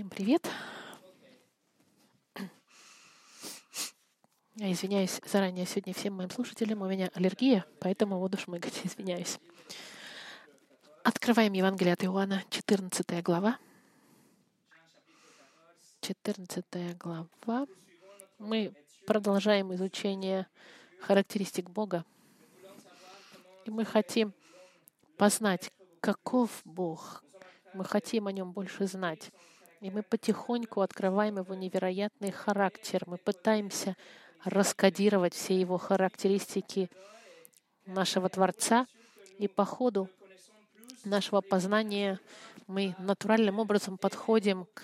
Всем 0.00 0.08
привет. 0.08 0.48
Я 4.54 4.72
извиняюсь 4.72 5.20
заранее 5.26 5.66
сегодня 5.66 5.92
всем 5.92 6.14
моим 6.14 6.30
слушателям. 6.30 6.80
У 6.80 6.88
меня 6.88 7.10
аллергия, 7.12 7.66
поэтому 7.80 8.18
буду 8.18 8.38
шмыгать. 8.38 8.80
Извиняюсь. 8.84 9.38
Открываем 11.04 11.52
Евангелие 11.52 11.92
от 11.92 12.02
Иоанна, 12.02 12.42
14 12.48 13.22
глава. 13.22 13.58
14 16.00 16.96
глава. 16.96 17.66
Мы 18.38 18.72
продолжаем 19.06 19.74
изучение 19.74 20.46
характеристик 21.02 21.68
Бога. 21.68 22.06
И 23.66 23.70
мы 23.70 23.84
хотим 23.84 24.32
познать, 25.18 25.70
каков 26.00 26.62
Бог. 26.64 27.22
Мы 27.74 27.84
хотим 27.84 28.28
о 28.28 28.32
нем 28.32 28.52
больше 28.52 28.86
знать. 28.86 29.30
И 29.80 29.90
мы 29.90 30.02
потихоньку 30.02 30.82
открываем 30.82 31.38
его 31.38 31.54
невероятный 31.54 32.30
характер. 32.30 33.02
Мы 33.06 33.16
пытаемся 33.16 33.96
раскодировать 34.44 35.32
все 35.32 35.58
его 35.58 35.78
характеристики 35.78 36.90
нашего 37.86 38.28
Творца. 38.28 38.86
И 39.38 39.48
по 39.48 39.64
ходу 39.64 40.10
нашего 41.04 41.40
познания 41.40 42.20
мы 42.66 42.94
натуральным 42.98 43.58
образом 43.58 43.96
подходим 43.96 44.66
к, 44.74 44.82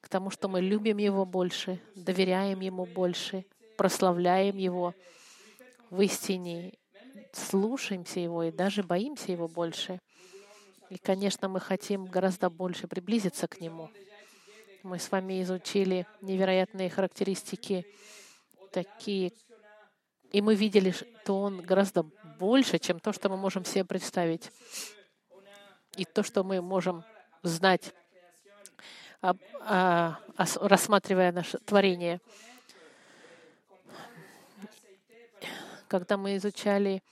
к 0.00 0.08
тому, 0.08 0.30
что 0.30 0.48
мы 0.48 0.62
любим 0.62 0.96
Его 0.96 1.26
больше, 1.26 1.78
доверяем 1.94 2.60
Ему 2.60 2.86
больше, 2.86 3.44
прославляем 3.76 4.56
Его 4.56 4.94
в 5.90 6.00
истине, 6.00 6.72
слушаемся 7.32 8.20
Его 8.20 8.44
и 8.44 8.50
даже 8.50 8.82
боимся 8.82 9.32
Его 9.32 9.48
больше. 9.48 10.00
И, 10.88 10.96
конечно, 10.96 11.48
мы 11.48 11.60
хотим 11.60 12.06
гораздо 12.06 12.48
больше 12.48 12.86
приблизиться 12.86 13.46
к 13.48 13.60
Нему. 13.60 13.90
Мы 14.84 14.98
с 14.98 15.10
вами 15.10 15.42
изучили 15.42 16.06
невероятные 16.20 16.90
характеристики, 16.90 17.86
такие, 18.70 19.32
и 20.30 20.42
мы 20.42 20.54
видели, 20.54 20.90
что 20.90 21.40
Он 21.40 21.62
гораздо 21.62 22.02
больше, 22.38 22.78
чем 22.78 23.00
то, 23.00 23.14
что 23.14 23.30
мы 23.30 23.38
можем 23.38 23.64
себе 23.64 23.86
представить. 23.86 24.50
И 25.96 26.04
то, 26.04 26.22
что 26.22 26.44
мы 26.44 26.60
можем 26.60 27.02
знать, 27.42 27.94
рассматривая 29.22 31.32
наше 31.32 31.56
творение. 31.60 32.20
Когда 35.88 36.18
мы 36.18 36.36
изучали 36.36 37.02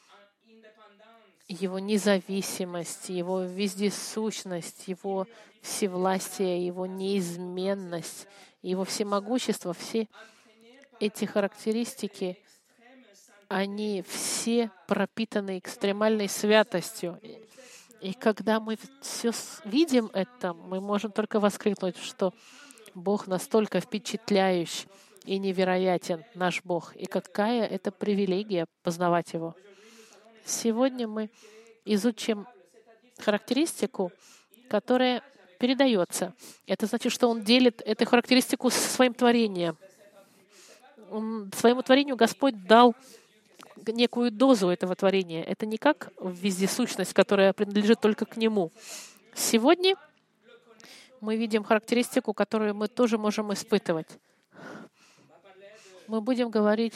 его 1.53 1.79
независимость, 1.79 3.09
его 3.09 3.43
вездесущность, 3.43 4.89
его 4.89 5.27
всевластие, 5.61 6.67
его 6.67 6.87
неизменность, 6.87 8.27
его 8.63 8.85
всемогущество, 8.85 9.73
все 9.73 10.09
эти 11.01 11.25
характеристики, 11.25 12.39
они 13.49 14.03
все 14.09 14.71
пропитаны 14.87 15.59
экстремальной 15.59 16.29
святостью. 16.29 17.21
И 18.01 18.15
когда 18.15 18.59
мы 18.59 18.79
все 19.01 19.31
видим 19.65 20.11
это, 20.13 20.55
мы 20.55 20.81
можем 20.81 21.13
только 21.13 21.39
воскликнуть, 21.39 21.97
что 21.99 22.33
Бог 22.95 23.27
настолько 23.27 23.81
впечатляющий 23.81 24.89
и 25.25 25.39
невероятен, 25.39 26.25
наш 26.35 26.63
Бог. 26.65 26.97
И 26.97 27.07
какая 27.07 27.67
это 27.67 27.93
привилегия 27.93 28.67
познавать 28.83 29.33
Его. 29.33 29.55
Сегодня 30.45 31.07
мы 31.07 31.31
изучим 31.85 32.47
характеристику, 33.19 34.13
которая 34.69 35.23
передается. 35.59 36.35
Это 36.67 36.87
значит, 36.87 37.13
что 37.13 37.29
он 37.29 37.43
делит 37.43 37.83
эту 37.83 38.05
характеристику 38.07 38.71
со 38.71 38.89
своим 38.89 39.15
творением. 39.15 39.77
Он, 41.11 41.51
своему 41.55 41.83
творению 41.83 42.17
Господь 42.17 42.67
дал 42.67 42.95
некую 43.87 44.31
дозу 44.31 44.69
этого 44.69 44.95
творения. 44.97 45.45
Это 45.45 45.67
не 45.67 45.77
как 45.77 46.13
вездесущность, 46.21 47.13
которая 47.13 47.53
принадлежит 47.53 48.01
только 48.01 48.27
к 48.27 48.37
Нему. 48.37 48.73
Сегодня 49.35 49.97
мы 51.21 51.37
видим 51.37 51.63
характеристику, 51.63 52.35
которую 52.35 52.75
мы 52.75 52.89
тоже 52.89 53.19
можем 53.19 53.53
испытывать. 53.53 54.09
Мы 56.09 56.21
будем 56.21 56.51
говорить 56.51 56.95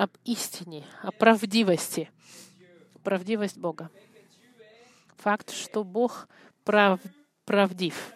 об 0.00 0.12
истине, 0.24 0.86
о 1.02 1.12
правдивости. 1.12 2.10
Правдивость 3.02 3.58
Бога. 3.58 3.90
Факт, 5.18 5.50
что 5.50 5.84
Бог 5.84 6.26
прав, 6.64 7.00
правдив 7.44 8.14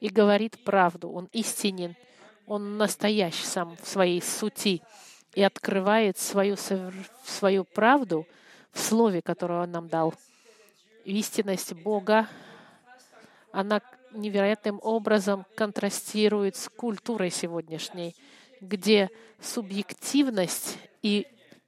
и 0.00 0.08
говорит 0.08 0.64
правду. 0.64 1.10
Он 1.10 1.28
истинен. 1.32 1.94
Он 2.46 2.78
настоящий 2.78 3.44
сам 3.44 3.76
в 3.76 3.86
своей 3.86 4.22
сути 4.22 4.82
и 5.34 5.42
открывает 5.42 6.16
свою, 6.16 6.56
свою 6.56 7.64
правду 7.64 8.26
в 8.72 8.80
слове, 8.80 9.20
которое 9.20 9.64
Он 9.64 9.70
нам 9.70 9.88
дал. 9.88 10.14
Истинность 11.04 11.74
Бога, 11.74 12.28
она 13.52 13.82
невероятным 14.12 14.80
образом 14.82 15.44
контрастирует 15.54 16.56
с 16.56 16.70
культурой 16.70 17.30
сегодняшней, 17.30 18.16
где 18.62 19.10
субъективность 19.38 20.78
и, 21.02 21.26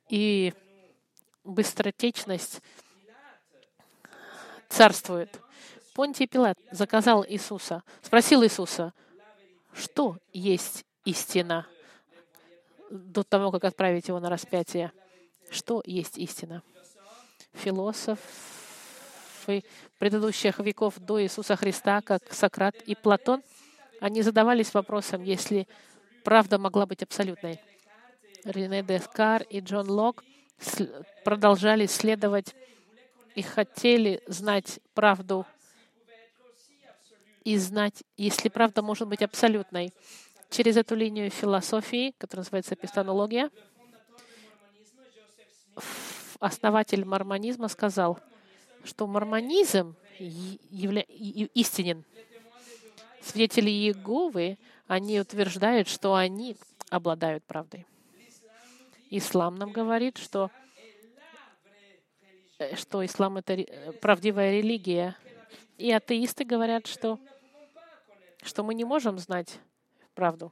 и 0.09 0.53
быстротечность 1.45 2.61
царствует. 4.69 5.41
Понтий 5.95 6.27
Пилат 6.27 6.59
заказал 6.71 7.25
Иисуса, 7.27 7.83
спросил 8.01 8.43
Иисуса, 8.43 8.95
что 9.75 10.17
есть 10.33 10.85
истина 11.05 11.67
до 12.91 13.23
того, 13.23 13.51
как 13.51 13.65
отправить 13.65 14.09
его 14.09 14.21
на 14.21 14.31
распятие. 14.31 14.93
Что 15.51 15.83
есть 15.85 16.17
истина? 16.19 16.63
Философы 17.53 18.21
предыдущих 19.99 20.59
веков 20.61 20.99
до 20.99 21.23
Иисуса 21.23 21.57
Христа, 21.57 22.01
как 22.01 22.33
Сократ 22.33 22.75
и 22.87 22.95
Платон, 22.95 23.43
они 24.01 24.23
задавались 24.23 24.73
вопросом, 24.73 25.23
если 25.23 25.69
правда 26.25 26.59
могла 26.59 26.87
быть 26.87 27.03
абсолютной. 27.03 27.61
Рене 28.45 28.83
Дескар 28.83 29.43
и 29.43 29.61
Джон 29.61 29.91
Лок 29.91 30.25
продолжали 31.25 31.87
следовать 31.87 32.55
и 33.35 33.43
хотели 33.43 34.23
знать 34.27 34.81
правду 34.95 35.47
и 37.45 37.57
знать, 37.57 38.05
если 38.17 38.49
правда 38.49 38.83
может 38.83 39.09
быть 39.09 39.23
абсолютной. 39.23 39.93
Через 40.51 40.77
эту 40.77 40.95
линию 40.95 41.31
философии, 41.31 42.15
которая 42.19 42.43
называется 42.43 42.75
эпистемология, 42.75 43.51
основатель 46.39 47.05
мормонизма 47.05 47.69
сказал, 47.69 48.21
что 48.85 49.07
мормонизм 49.07 49.97
истинен. 50.19 52.05
Свидетели 53.23 53.71
Иеговы, 53.71 54.59
они 54.87 55.21
утверждают, 55.21 55.89
что 55.89 56.15
они 56.15 56.57
обладают 56.91 57.45
правдой. 57.45 57.87
Ислам 59.15 59.57
нам 59.57 59.73
говорит, 59.73 60.17
что, 60.17 60.51
э, 62.59 62.77
что 62.77 63.05
ислам— 63.05 63.37
это 63.37 63.63
правдивая 64.01 64.53
религия. 64.53 65.19
И 65.77 65.93
атеисты 65.93 66.47
говорят, 66.47 66.87
что, 66.87 67.21
что 68.43 68.63
мы 68.63 68.73
не 68.73 68.85
можем 68.85 69.19
знать 69.19 69.61
правду. 70.15 70.51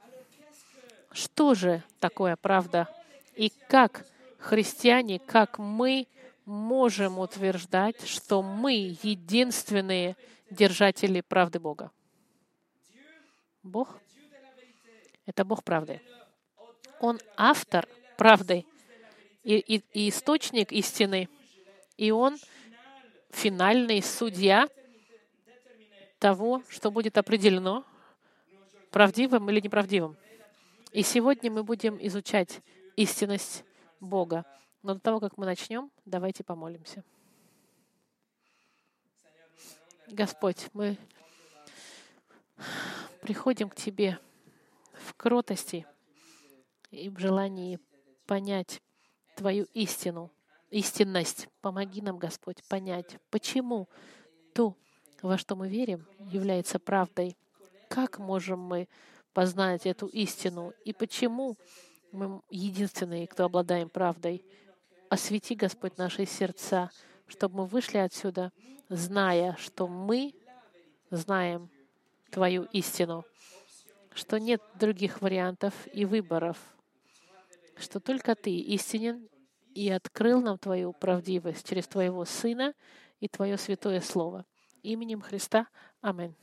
Что 1.11 1.55
же 1.55 1.83
такое 2.01 2.37
правда? 2.37 2.87
И 3.35 3.49
как 3.49 4.05
христиане, 4.37 5.21
как 5.21 5.59
мы 5.59 6.07
можем 6.45 7.19
утверждать, 7.19 8.07
что 8.07 8.43
мы 8.43 8.95
единственные 9.03 10.19
держатели 10.51 11.23
правды 11.23 11.59
Бога? 11.59 11.91
Бог— 13.63 13.99
это 15.25 15.47
Бог 15.47 15.65
правды. 15.65 16.03
Он 17.01 17.19
автор 17.39 17.89
правдой 18.21 18.67
и, 19.45 19.57
и, 19.57 19.83
и 19.95 20.11
источник 20.11 20.73
истины. 20.73 21.31
И 21.97 22.11
Он 22.11 22.37
финальный 23.31 24.03
судья 24.03 24.69
того, 26.19 26.63
что 26.69 26.91
будет 26.91 27.17
определено 27.17 27.83
правдивым 28.91 29.49
или 29.49 29.61
неправдивым. 29.61 30.19
И 30.93 31.03
сегодня 31.03 31.51
мы 31.51 31.65
будем 31.65 31.97
изучать 31.99 32.61
истинность 32.95 33.65
Бога. 34.01 34.45
Но 34.83 34.93
до 34.97 35.01
того, 35.01 35.19
как 35.21 35.39
мы 35.39 35.47
начнем, 35.47 35.91
давайте 36.05 36.45
помолимся. 36.45 37.03
Господь, 40.09 40.69
мы 40.75 40.99
приходим 43.23 43.71
к 43.71 43.77
Тебе 43.77 44.19
в 44.93 45.15
кротости 45.15 45.87
и 46.91 47.09
в 47.09 47.19
желании 47.19 47.79
понять 48.31 48.81
Твою 49.35 49.67
истину, 49.75 50.31
истинность. 50.71 51.49
Помоги 51.61 52.01
нам, 52.01 52.17
Господь, 52.17 52.63
понять, 52.69 53.17
почему 53.29 53.89
то, 54.55 54.77
во 55.21 55.37
что 55.37 55.57
мы 55.57 55.69
верим, 55.69 56.07
является 56.31 56.79
правдой. 56.79 57.37
Как 57.89 58.21
можем 58.21 58.61
мы 58.61 58.87
познать 59.33 59.85
эту 59.85 60.07
истину 60.07 60.73
и 60.85 60.93
почему 60.93 61.57
мы 62.13 62.41
единственные, 62.51 63.27
кто 63.27 63.47
обладаем 63.47 63.89
правдой? 63.89 64.45
Освети, 65.09 65.57
Господь, 65.57 65.99
наши 65.99 66.25
сердца, 66.25 66.93
чтобы 67.27 67.57
мы 67.57 67.67
вышли 67.67 67.99
отсюда, 67.99 68.53
зная, 68.89 69.57
что 69.59 69.89
мы 69.89 70.35
знаем 71.11 71.69
Твою 72.31 72.63
истину, 72.71 73.25
что 74.15 74.39
нет 74.39 74.63
других 74.79 75.21
вариантов 75.21 75.75
и 75.93 76.05
выборов, 76.05 76.57
что 77.81 78.01
только 78.01 78.35
Ты 78.35 78.57
истинен 78.59 79.29
и 79.75 79.91
открыл 79.91 80.41
нам 80.41 80.59
Твою 80.59 80.93
правдивость 80.93 81.69
через 81.69 81.87
Твоего 81.87 82.25
Сына 82.25 82.75
и 83.21 83.29
Твое 83.29 83.57
Святое 83.57 84.01
Слово. 84.01 84.45
Именем 84.83 85.21
Христа. 85.21 85.69
Аминь. 86.01 86.35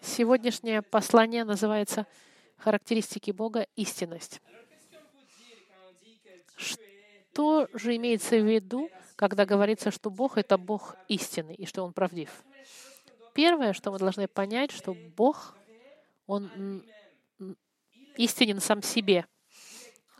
Сегодняшнее 0.00 0.82
послание 0.82 1.44
называется 1.44 2.06
«Характеристики 2.56 3.30
Бога. 3.30 3.66
Истинность». 3.74 4.40
Что 6.56 7.68
же 7.72 7.96
имеется 7.96 8.36
в 8.36 8.46
виду, 8.46 8.90
когда 9.16 9.44
говорится, 9.44 9.90
что 9.90 10.10
Бог— 10.10 10.38
это 10.38 10.56
Бог 10.56 10.94
истины 11.08 11.54
и 11.54 11.66
что 11.66 11.82
Он 11.82 11.92
правдив? 11.92 12.44
Первое, 13.34 13.72
что 13.72 13.90
мы 13.90 13.98
должны 13.98 14.28
понять, 14.28 14.70
что 14.70 14.94
Бог, 14.94 15.56
Он 16.26 16.84
истинен 18.16 18.60
сам 18.60 18.82
себе. 18.82 19.26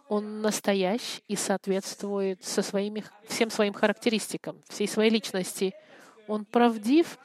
Он 0.09 0.43
настоящий 0.43 1.23
и 1.29 1.37
соответствует 1.37 2.45
со 2.45 2.63
своими, 2.63 3.05
всем 3.27 3.51
своим 3.51 3.73
характеристикам, 3.73 4.63
всей 4.69 4.87
своей 4.87 5.11
личности. 5.11 5.75
Он 6.29 6.45
правдив, 6.45 7.19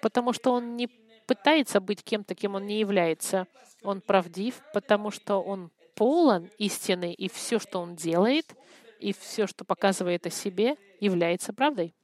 потому 0.00 0.32
что 0.32 0.52
он 0.52 0.76
не 0.76 0.88
пытается 1.26 1.80
быть 1.80 2.02
кем-то, 2.04 2.34
кем 2.34 2.54
он 2.54 2.66
не 2.66 2.78
является. 2.78 3.46
Он 3.82 4.00
правдив, 4.00 4.60
потому 4.72 5.10
что 5.10 5.38
он 5.42 5.70
полон 5.94 6.48
истины, 6.58 7.12
и 7.12 7.28
все, 7.28 7.58
что 7.58 7.80
он 7.80 7.96
делает, 7.96 8.54
и 9.00 9.12
все, 9.12 9.46
что 9.46 9.64
показывает 9.64 10.26
о 10.26 10.30
себе, 10.30 10.76
является 11.00 11.52
правдой. 11.52 11.94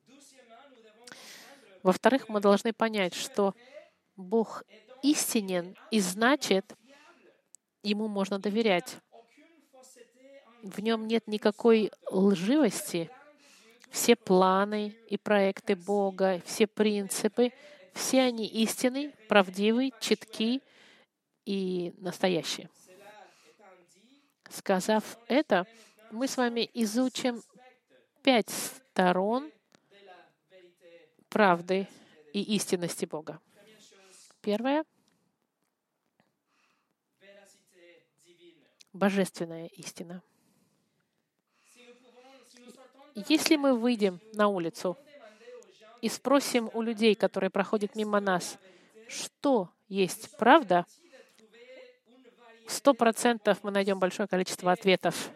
Во-вторых, 1.83 2.29
мы 2.29 2.41
должны 2.41 2.73
понять, 2.73 3.15
что 3.15 3.55
Бог 4.17 4.65
истинен, 5.03 5.77
и 5.91 6.01
значит, 6.01 6.75
Ему 7.83 8.09
можно 8.09 8.39
доверять. 8.39 8.97
В 10.63 10.81
нем 10.81 11.07
нет 11.07 11.27
никакой 11.27 11.93
лживости. 12.11 13.11
Все 13.91 14.17
планы 14.17 14.97
и 15.09 15.17
проекты 15.17 15.77
Бога, 15.77 16.43
все 16.45 16.67
принципы, 16.67 17.53
все 17.95 18.23
они 18.23 18.47
истинны, 18.47 19.15
правдивы, 19.29 19.93
четки 20.01 20.61
и 21.47 21.95
настоящие. 21.99 22.69
Сказав 24.51 25.19
это, 25.29 25.67
мы 26.11 26.29
с 26.29 26.37
вами 26.37 26.69
изучим 26.75 27.43
пять 28.23 28.51
сторон 28.51 29.51
правды 31.29 31.89
и 32.33 32.43
истинности 32.57 33.05
Бога. 33.05 33.41
Первое— 34.41 34.85
божественная 38.93 39.67
истина. 39.69 40.23
Если 43.29 43.57
мы 43.57 43.77
выйдем 43.77 44.21
на 44.35 44.49
улицу 44.49 44.97
и 46.01 46.09
спросим 46.09 46.71
у 46.73 46.83
людей, 46.83 47.15
которые 47.15 47.51
проходят 47.51 47.97
мимо 47.97 48.21
нас, 48.21 48.59
что 49.09 49.71
есть 49.89 50.37
правда, 50.37 50.87
сто 52.69 52.95
процентов 52.95 53.59
мы 53.63 53.71
найдем 53.71 53.99
большое 53.99 54.29
количество 54.29 54.71
ответов. 54.71 55.31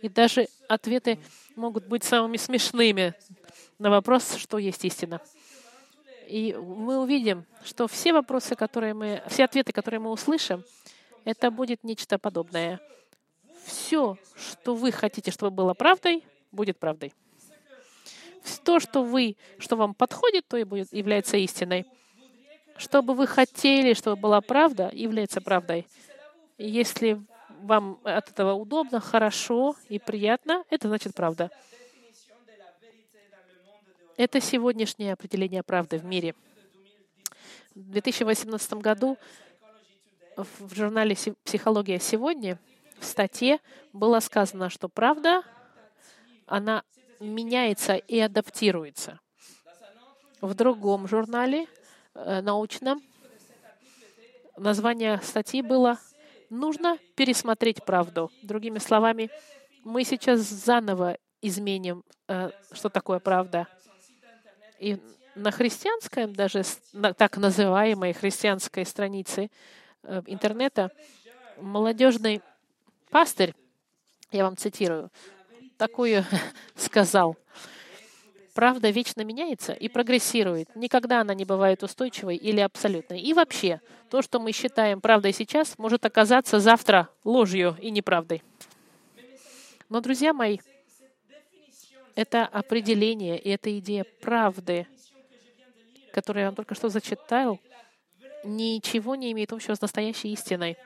И 0.00 0.08
даже 0.08 0.48
ответы 0.68 1.18
могут 1.54 1.86
быть 1.86 2.04
самыми 2.04 2.36
смешными 2.36 3.14
на 3.78 3.90
вопрос, 3.90 4.36
что 4.36 4.58
есть 4.58 4.84
истина. 4.84 5.20
И 6.26 6.54
мы 6.54 6.98
увидим, 6.98 7.44
что 7.64 7.86
все 7.86 8.12
вопросы, 8.12 8.54
которые 8.54 8.94
мы, 8.94 9.22
все 9.28 9.44
ответы, 9.44 9.72
которые 9.72 10.00
мы 10.00 10.10
услышим, 10.10 10.64
это 11.24 11.50
будет 11.50 11.84
нечто 11.84 12.18
подобное. 12.18 12.80
Все, 13.64 14.16
что 14.36 14.74
вы 14.74 14.92
хотите, 14.92 15.30
чтобы 15.30 15.50
было 15.50 15.74
правдой, 15.74 16.24
будет 16.50 16.78
правдой. 16.78 17.12
То, 18.64 18.80
что 18.80 19.04
вы, 19.04 19.36
что 19.58 19.76
вам 19.76 19.94
подходит, 19.94 20.46
то 20.48 20.56
и 20.56 20.64
будет, 20.64 20.92
является 20.92 21.36
истиной. 21.36 21.86
Что 22.76 23.02
бы 23.02 23.14
вы 23.14 23.26
хотели, 23.26 23.94
чтобы 23.94 24.16
была 24.16 24.40
правда, 24.40 24.90
является 24.92 25.40
правдой. 25.40 25.86
И 26.58 26.68
если 26.68 27.20
вам 27.62 28.00
от 28.02 28.30
этого 28.30 28.54
удобно, 28.54 29.00
хорошо 29.00 29.76
и 29.88 29.98
приятно, 29.98 30.64
это 30.70 30.88
значит 30.88 31.14
правда. 31.14 31.50
Это 34.16 34.40
сегодняшнее 34.40 35.12
определение 35.12 35.62
правды 35.62 35.98
в 35.98 36.04
мире. 36.04 36.34
В 37.74 37.90
2018 37.90 38.74
году 38.74 39.16
в 40.58 40.74
журнале 40.74 41.16
«Психология 41.44 41.98
сегодня» 41.98 42.58
в 42.98 43.04
статье 43.04 43.58
было 43.92 44.20
сказано, 44.20 44.70
что 44.70 44.88
правда, 44.88 45.42
она 46.46 46.84
меняется 47.20 47.96
и 47.96 48.18
адаптируется. 48.18 49.20
В 50.40 50.54
другом 50.54 51.06
журнале 51.06 51.66
э, 52.14 52.40
научном 52.40 53.00
название 54.56 55.20
статьи 55.22 55.62
было 55.62 55.98
«Нужно 56.50 56.98
пересмотреть 57.14 57.84
правду». 57.84 58.30
Другими 58.42 58.78
словами, 58.78 59.30
мы 59.84 60.04
сейчас 60.04 60.40
заново 60.40 61.18
изменим, 61.40 62.04
э, 62.28 62.50
что 62.72 62.88
такое 62.88 63.18
правда. 63.18 63.66
И 64.78 64.98
на 65.34 65.50
христианском, 65.50 66.34
даже 66.34 66.62
на 66.92 67.14
так 67.14 67.36
называемой 67.36 68.12
христианской 68.12 68.84
странице 68.84 69.50
интернета, 70.26 70.90
молодежный 71.58 72.40
пастырь, 73.10 73.54
я 74.30 74.44
вам 74.44 74.56
цитирую, 74.56 75.10
такую 75.76 76.24
сказал. 76.76 77.36
Правда 78.54 78.90
вечно 78.90 79.22
меняется 79.22 79.72
и 79.72 79.88
прогрессирует. 79.88 80.74
Никогда 80.76 81.22
она 81.22 81.32
не 81.32 81.46
бывает 81.46 81.82
устойчивой 81.82 82.36
или 82.36 82.60
абсолютной. 82.60 83.20
И 83.20 83.32
вообще, 83.32 83.80
то, 84.10 84.20
что 84.20 84.40
мы 84.40 84.52
считаем 84.52 85.00
правдой 85.00 85.32
сейчас, 85.32 85.78
может 85.78 86.04
оказаться 86.04 86.60
завтра 86.60 87.08
ложью 87.24 87.76
и 87.80 87.90
неправдой. 87.90 88.42
Но, 89.88 90.00
друзья 90.00 90.34
мои, 90.34 90.58
это 92.14 92.44
определение 92.44 93.38
и 93.38 93.48
эта 93.48 93.78
идея 93.78 94.04
правды, 94.20 94.86
которую 96.12 96.42
я 96.42 96.48
вам 96.48 96.56
только 96.56 96.74
что 96.74 96.90
зачитал, 96.90 97.58
ничего 98.44 99.14
не 99.14 99.32
имеет 99.32 99.52
общего 99.52 99.74
с 99.74 99.80
настоящей 99.80 100.32
истиной 100.32 100.76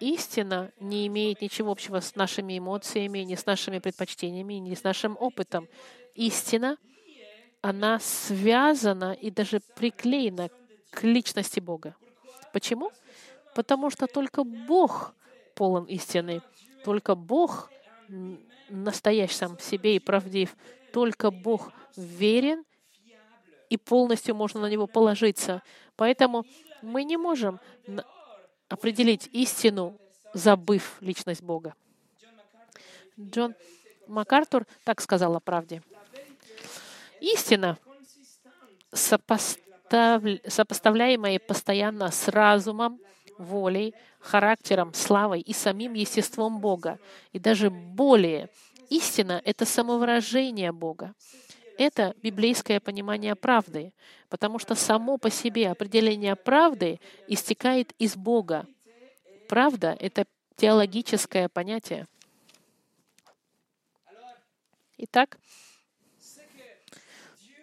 истина 0.00 0.72
не 0.80 1.06
имеет 1.06 1.40
ничего 1.42 1.70
общего 1.70 2.00
с 2.00 2.16
нашими 2.16 2.58
эмоциями, 2.58 3.20
ни 3.20 3.34
с 3.34 3.46
нашими 3.46 3.78
предпочтениями, 3.78 4.54
ни 4.54 4.74
с 4.74 4.82
нашим 4.82 5.16
опытом. 5.20 5.68
Истина, 6.14 6.78
она 7.60 8.00
связана 8.00 9.12
и 9.12 9.30
даже 9.30 9.60
приклеена 9.76 10.48
к 10.90 11.04
личности 11.04 11.60
Бога. 11.60 11.94
Почему? 12.52 12.90
Потому 13.54 13.90
что 13.90 14.06
только 14.06 14.42
Бог 14.42 15.14
полон 15.54 15.84
истины. 15.84 16.40
Только 16.84 17.14
Бог 17.14 17.70
настоящий 18.70 19.34
сам 19.34 19.56
в 19.56 19.62
себе 19.62 19.96
и 19.96 20.00
правдив. 20.00 20.56
Только 20.92 21.30
Бог 21.30 21.72
верен, 21.96 22.64
и 23.70 23.76
полностью 23.76 24.34
можно 24.34 24.60
на 24.60 24.66
Него 24.66 24.86
положиться. 24.86 25.62
Поэтому 25.96 26.44
мы 26.82 27.04
не 27.04 27.16
можем 27.16 27.58
определить 28.68 29.28
истину, 29.32 29.98
забыв 30.34 30.96
личность 31.00 31.42
Бога. 31.42 31.74
Джон 33.18 33.54
МакАртур 34.06 34.66
так 34.84 35.00
сказал 35.00 35.34
о 35.36 35.40
правде. 35.40 35.82
Истина, 37.20 37.78
сопостав... 38.92 40.22
сопоставляемая 40.46 41.38
постоянно 41.38 42.10
с 42.10 42.28
разумом, 42.28 43.00
волей, 43.38 43.94
характером, 44.20 44.94
славой 44.94 45.40
и 45.40 45.52
самим 45.52 45.94
естеством 45.94 46.60
Бога, 46.60 46.98
и 47.32 47.38
даже 47.38 47.70
более. 47.70 48.48
Истина— 48.88 49.40
это 49.44 49.64
самовыражение 49.64 50.72
Бога. 50.72 51.14
Это 51.80 52.14
библейское 52.22 52.78
понимание 52.78 53.34
правды, 53.34 53.94
потому 54.28 54.58
что 54.58 54.74
само 54.74 55.16
по 55.16 55.30
себе 55.30 55.70
определение 55.70 56.36
правды 56.36 57.00
истекает 57.26 57.94
из 57.98 58.16
Бога. 58.16 58.66
Правда— 59.48 59.96
это 59.98 60.26
теологическое 60.56 61.48
понятие. 61.48 62.06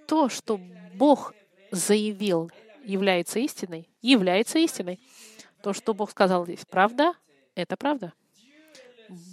то, 0.07 0.29
что 0.29 0.59
Бог 0.95 1.35
заявил, 1.69 2.49
является 2.83 3.37
истиной, 3.37 3.87
является 4.01 4.57
истиной. 4.57 4.99
То, 5.61 5.73
что 5.73 5.93
Бог 5.93 6.09
сказал 6.09 6.43
здесь, 6.45 6.65
правда, 6.67 7.13
это 7.53 7.77
правда. 7.77 8.13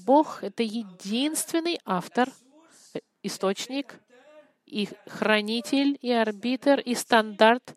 Бог— 0.04 0.40
это 0.44 0.62
единственный 0.62 1.80
автор, 1.86 2.28
источник, 3.22 3.98
и 4.74 4.88
хранитель, 5.06 5.96
и 6.02 6.10
арбитр, 6.10 6.80
и 6.80 6.96
стандарт, 6.96 7.76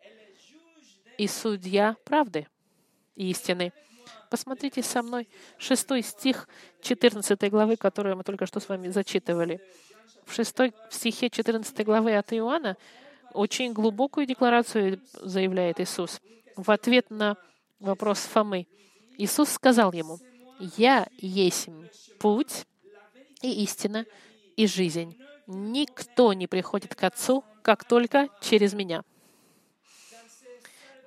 и 1.16 1.28
судья 1.28 1.96
правды 2.04 2.48
и 3.14 3.30
истины. 3.30 3.72
Посмотрите 4.30 4.82
со 4.82 5.04
мной 5.04 5.28
шестой 5.58 6.02
стих 6.02 6.48
14 6.82 7.50
главы, 7.52 7.76
которую 7.76 8.16
мы 8.16 8.24
только 8.24 8.46
что 8.46 8.58
с 8.58 8.68
вами 8.68 8.88
зачитывали. 8.88 9.60
В 10.26 10.34
шестой 10.34 10.74
стихе 10.90 11.30
14 11.30 11.84
главы 11.86 12.16
от 12.16 12.32
Иоанна 12.32 12.76
очень 13.32 13.72
глубокую 13.72 14.26
декларацию 14.26 15.00
заявляет 15.12 15.78
Иисус. 15.78 16.20
В 16.56 16.68
ответ 16.68 17.10
на 17.10 17.36
вопрос 17.78 18.18
Фомы 18.18 18.66
Иисус 19.18 19.50
сказал 19.50 19.92
ему, 19.92 20.18
«Я 20.76 21.06
есть 21.18 21.68
путь 22.18 22.66
и 23.40 23.62
истина 23.62 24.04
и 24.56 24.66
жизнь. 24.66 25.16
Никто 25.48 26.32
не 26.34 26.46
приходит 26.46 26.94
к 26.94 27.02
Отцу, 27.02 27.44
как 27.62 27.84
только 27.84 28.28
через 28.40 28.74
Меня». 28.74 29.02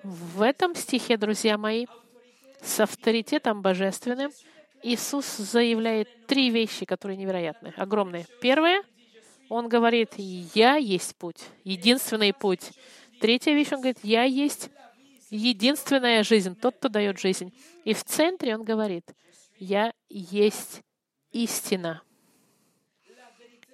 В 0.04 0.42
этом 0.42 0.74
стихе, 0.74 1.16
друзья 1.16 1.60
мои, 1.60 1.86
с 2.62 2.80
авторитетом 2.80 3.62
божественным 3.62 4.32
Иисус 4.82 5.38
заявляет 5.38 6.26
три 6.26 6.50
вещи, 6.50 6.86
которые 6.86 7.18
невероятны, 7.18 7.72
огромные. 7.78 8.26
Первое, 8.42 8.82
Он 9.50 9.70
говорит, 9.70 10.14
«Я 10.18 10.76
есть 10.76 11.16
путь, 11.18 11.42
единственный 11.64 12.34
путь». 12.34 12.72
Третья 13.20 13.54
вещь, 13.54 13.72
Он 13.72 13.80
говорит, 13.80 14.00
«Я 14.02 14.24
есть 14.24 14.72
единственная 15.30 16.24
жизнь, 16.24 16.56
тот, 16.56 16.78
кто 16.78 16.90
дает 16.90 17.20
жизнь». 17.20 17.54
И 17.84 17.94
в 17.94 18.04
центре 18.04 18.56
Он 18.56 18.64
говорит, 18.64 19.06
«Я 19.60 19.94
есть 20.10 20.82
истина». 21.32 22.02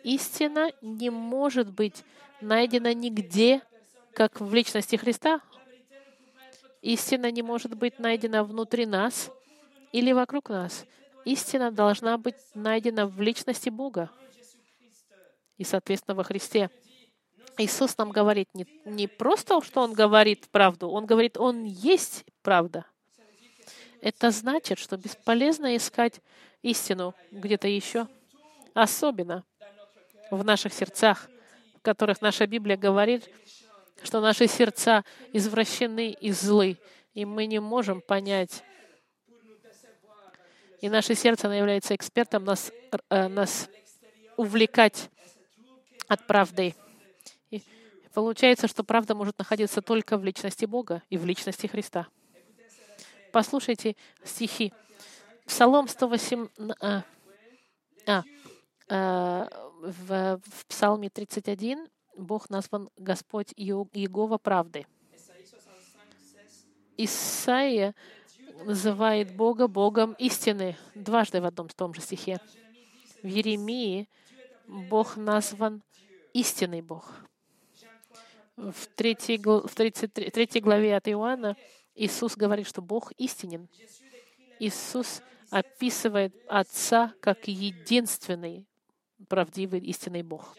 Истина 0.04 0.72
не 0.82 1.10
может 1.10 1.72
быть 1.72 2.04
найдена 2.42 2.94
нигде, 2.94 3.62
как 4.13 4.39
в 4.39 4.54
личности 4.54 4.96
Христа, 4.96 5.42
Истина 6.82 7.32
не 7.32 7.42
может 7.42 7.75
быть 7.75 8.00
найдена 8.00 8.44
внутри 8.44 8.86
нас 8.86 9.32
или 9.92 10.12
вокруг 10.12 10.50
нас. 10.50 10.86
Истина 11.25 11.72
должна 11.72 12.18
быть 12.18 12.36
найдена 12.54 13.08
в 13.08 13.20
личности 13.20 13.70
Бога 13.70 14.10
и, 15.58 15.63
соответственно, 15.63 16.16
во 16.16 16.24
Христе. 16.24 16.70
Иисус 17.58 17.98
нам 17.98 18.12
говорит 18.12 18.48
не, 18.54 18.68
не 18.86 19.08
просто, 19.08 19.62
что 19.62 19.82
Он 19.82 19.94
говорит 19.94 20.48
правду, 20.50 20.89
Он 20.89 21.06
говорит, 21.06 21.38
Он 21.38 21.63
есть 21.63 22.24
правда. 22.44 22.86
Это 24.00 24.30
значит, 24.30 24.77
что 24.77 24.96
бесполезно 24.96 25.75
искать 25.75 26.22
истину 26.62 27.16
где-то 27.32 27.68
еще, 27.68 28.08
особенно 28.75 29.44
в 30.31 30.43
наших 30.43 30.74
сердцах, 30.74 31.29
в 31.75 31.81
которых 31.81 32.22
наша 32.22 32.48
Библия 32.48 32.77
говорит, 32.77 33.29
что 34.03 34.22
наши 34.22 34.48
сердца 34.48 35.03
извращены 35.34 36.12
и 36.12 36.31
злы, 36.31 36.77
и 37.13 37.25
мы 37.25 37.46
не 37.46 37.60
можем 37.60 38.01
понять. 38.01 38.63
И 40.81 40.89
наше 40.89 41.15
сердце, 41.15 41.48
оно 41.48 41.55
является 41.55 41.96
экспертом 41.96 42.43
нас, 42.43 42.72
э, 43.10 43.27
нас 43.27 43.67
увлекать 44.36 45.10
от 46.07 46.27
правды. 46.27 46.75
И 47.50 47.63
получается, 48.13 48.67
что 48.67 48.84
правда 48.84 49.15
может 49.15 49.39
находиться 49.39 49.81
только 49.81 50.17
в 50.17 50.24
личности 50.24 50.65
Бога 50.65 51.01
и 51.10 51.17
в 51.17 51.25
личности 51.25 51.65
Христа. 51.65 52.07
Послушайте 53.31 53.96
стихи. 54.24 54.72
Псалом 55.46 55.88
108... 55.88 56.48
А, 56.81 57.03
а, 58.05 58.24
а, 58.89 59.66
в, 59.81 60.41
в 60.43 60.65
Псалме 60.67 61.10
31 61.10 61.88
Бог 62.17 62.50
назван 62.50 62.89
Господь 62.98 63.53
Иегова 63.55 64.38
правды. 64.38 64.86
Исаия 66.98 67.93
называет 68.65 69.36
Бога 69.36 69.67
Богом 69.67 70.13
истины 70.13 70.75
дважды 70.96 71.41
в 71.41 71.46
одном 71.46 71.69
том 71.69 71.93
же 71.93 72.01
стихе. 72.01 72.39
В 73.22 73.27
Еремии 73.27 74.10
Бог 74.67 75.15
назван 75.15 75.84
истинный 76.34 76.81
Бог. 76.81 77.12
В 78.55 78.88
третьей, 78.96 79.38
в 79.38 79.74
33 79.75 80.62
главе 80.62 80.96
от 80.96 81.07
Иоанна 81.07 81.55
Иисус 81.93 82.36
говорит, 82.36 82.67
что 82.67 82.81
Бог 82.81 83.12
истинен. 83.17 83.69
Иисус 84.60 85.22
описывает 85.51 86.34
Отца 86.48 87.13
как 87.22 87.48
единственный 87.48 88.65
правдивый 89.29 89.79
истинный 89.79 90.24
Бог. 90.24 90.55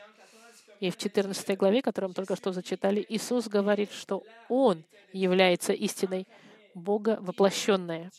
И 0.81 0.91
в 0.91 0.97
14 0.97 1.57
главе, 1.59 1.83
которую 1.83 2.11
мы 2.11 2.15
только 2.15 2.37
что 2.37 2.53
зачитали, 2.53 3.05
Иисус 3.09 3.49
говорит, 3.49 3.91
что 3.91 4.23
Он 4.49 4.85
является 5.13 5.73
истиной 5.73 6.27
Бога 6.75 7.19
воплощенная. 7.21 8.11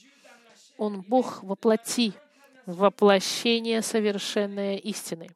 Он 0.77 1.01
Бог 1.01 1.43
воплоти, 1.43 2.13
воплощение 2.65 3.81
совершенной 3.81 4.77
истины. 4.77 5.29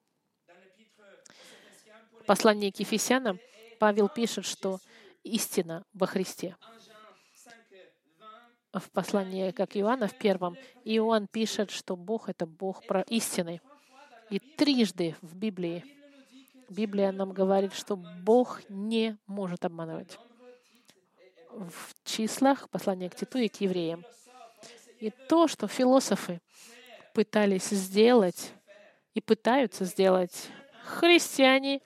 В 2.22 2.26
послании 2.26 2.72
к 2.72 2.80
Ефесянам 2.80 3.40
Павел 3.80 4.10
пишет, 4.10 4.46
что 4.46 4.80
истина 5.24 5.84
во 5.94 6.08
Христе. 6.08 6.56
В 8.74 8.90
послании, 8.92 9.52
как 9.52 9.78
Иоанна 9.78 10.08
в 10.08 10.18
первом, 10.18 10.58
Иоанн 10.84 11.28
пишет, 11.28 11.70
что 11.70 11.96
Бог— 11.96 12.28
это 12.30 12.46
Бог 12.46 12.86
про 12.88 13.02
истины. 13.02 13.62
И 14.30 14.40
трижды 14.40 15.16
в 15.22 15.36
Библии 15.36 15.84
Библия 16.74 17.12
нам 17.12 17.34
говорит, 17.34 17.74
что 17.74 17.96
Бог 17.96 18.62
не 18.68 19.18
может 19.28 19.64
обманывать. 19.66 20.18
В 21.52 21.94
числах 22.04 22.68
послания 22.70 23.10
к 23.10 23.16
Титу 23.16 23.38
и 23.38 23.48
к 23.48 23.62
евреям. 23.62 24.04
И 25.00 25.12
то, 25.30 25.48
что 25.48 25.68
философы 25.68 26.42
пытались 27.14 27.70
сделать 27.70 28.54
и 29.14 29.22
пытаются 29.22 29.86
сделать, 29.86 30.50
христиане 30.84 31.82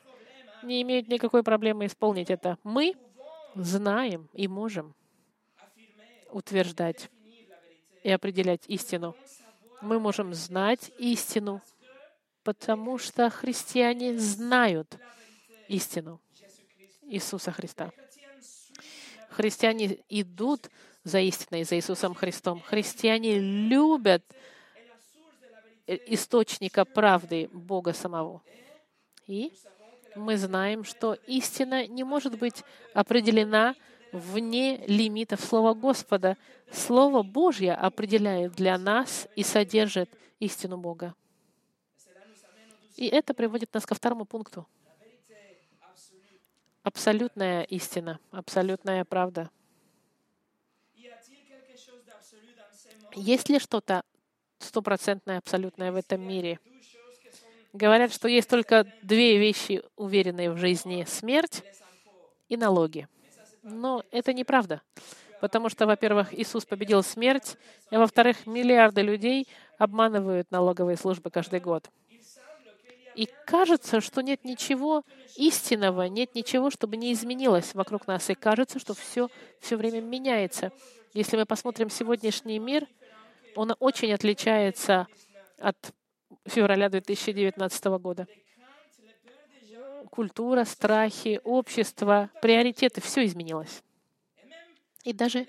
не 0.63 0.82
имеют 0.84 1.10
никакой 1.10 1.44
проблемы 1.44 1.88
исполнить 1.88 2.29
это. 2.29 2.58
Мы 2.63 2.96
знаем 3.56 4.29
и 4.34 4.48
можем 4.48 4.96
утверждать 6.32 7.10
и 8.03 8.12
определять 8.12 8.63
истину. 8.67 9.15
Мы 9.82 10.00
можем 10.00 10.34
знать 10.34 10.91
истину, 10.98 11.62
потому 12.48 12.98
что 12.98 13.30
христиане 13.30 14.18
знают 14.18 14.98
истину 15.68 16.22
Иисуса 17.01 17.51
Христа. 17.51 17.92
Христиане 19.30 19.98
идут 20.08 20.70
за 21.04 21.20
истиной, 21.20 21.66
за 21.66 21.75
Иисусом 21.75 22.13
Христом. 22.13 22.62
Христиане 22.62 23.38
любят 23.38 24.24
источника 25.88 26.86
правды 26.86 27.50
Бога 27.51 27.92
самого. 27.92 28.42
И 29.25 29.51
мы 30.16 30.38
знаем, 30.38 30.86
что 30.86 31.16
истина 31.27 31.86
не 31.86 32.06
может 32.06 32.39
быть 32.39 32.63
определена 32.94 33.75
вне 34.13 34.86
лимитов 34.88 35.42
Слова 35.42 35.74
Господа. 35.74 36.38
Слово 36.72 37.24
Божье 37.24 37.74
определяет 37.74 38.54
для 38.54 38.77
нас 38.77 39.27
и 39.36 39.44
содержит 39.44 40.10
истину 40.39 40.77
Бога. 40.77 41.13
И 42.98 43.08
это 43.08 43.36
приводит 43.36 43.74
нас 43.74 43.86
ко 43.86 43.94
второму 43.94 44.25
пункту. 44.25 44.68
Абсолютная 46.82 47.63
истина, 47.63 48.20
абсолютная 48.32 49.06
правда. 49.06 49.50
Есть 53.13 53.50
ли 53.50 53.60
что-то 53.60 54.04
стопроцентное, 54.60 55.38
абсолютное 55.38 55.92
в 55.92 55.96
этом 55.96 56.22
мире? 56.22 56.60
Говорят, 57.74 58.12
что 58.12 58.27
есть 58.27 58.50
только 58.50 58.92
две 59.04 59.38
вещи, 59.38 59.84
уверенные 59.96 60.50
в 60.51 60.58
жизни— 60.58 61.06
смерть 61.08 61.63
и 62.50 62.58
налоги. 62.58 63.08
Но 63.62 64.04
это 64.12 64.34
неправда. 64.34 64.82
Потому 65.39 65.70
что, 65.70 65.86
во-первых, 65.86 66.34
Иисус 66.34 66.66
победил 66.66 67.04
смерть, 67.04 67.58
а 67.92 68.00
во-вторых, 68.00 68.48
миллиарды 68.48 69.01
людей 69.01 69.48
обманывают 69.77 70.50
налоговые 70.50 70.98
службы 70.98 71.30
каждый 71.30 71.60
год. 71.60 71.92
И 73.17 73.27
кажется, 73.47 74.00
что 74.00 74.21
нет 74.21 74.45
ничего 74.45 75.03
истинного, 75.38 76.03
нет 76.03 76.36
ничего, 76.36 76.69
чтобы 76.69 76.97
не 76.97 77.12
изменилось 77.13 77.74
вокруг 77.74 78.05
нас. 78.05 78.29
И 78.29 78.36
кажется, 78.36 78.77
что 78.77 78.93
все 78.93 79.29
все 79.59 79.75
время 79.75 80.01
меняется. 80.01 80.71
Если 81.15 81.36
мы 81.36 81.47
посмотрим 81.47 81.89
сегодняшний 81.89 82.59
мир, 82.59 82.86
он 83.55 83.75
очень 83.79 84.13
отличается 84.13 85.07
от 85.57 85.77
февраля 86.45 86.89
2019 86.89 87.86
года. 88.00 88.27
культура, 90.12 90.63
страхи, 90.63 91.41
общество, 91.43 92.29
приоритеты, 92.43 93.01
все 93.01 93.25
изменилось. 93.25 93.81
И 95.03 95.12
даже 95.12 95.47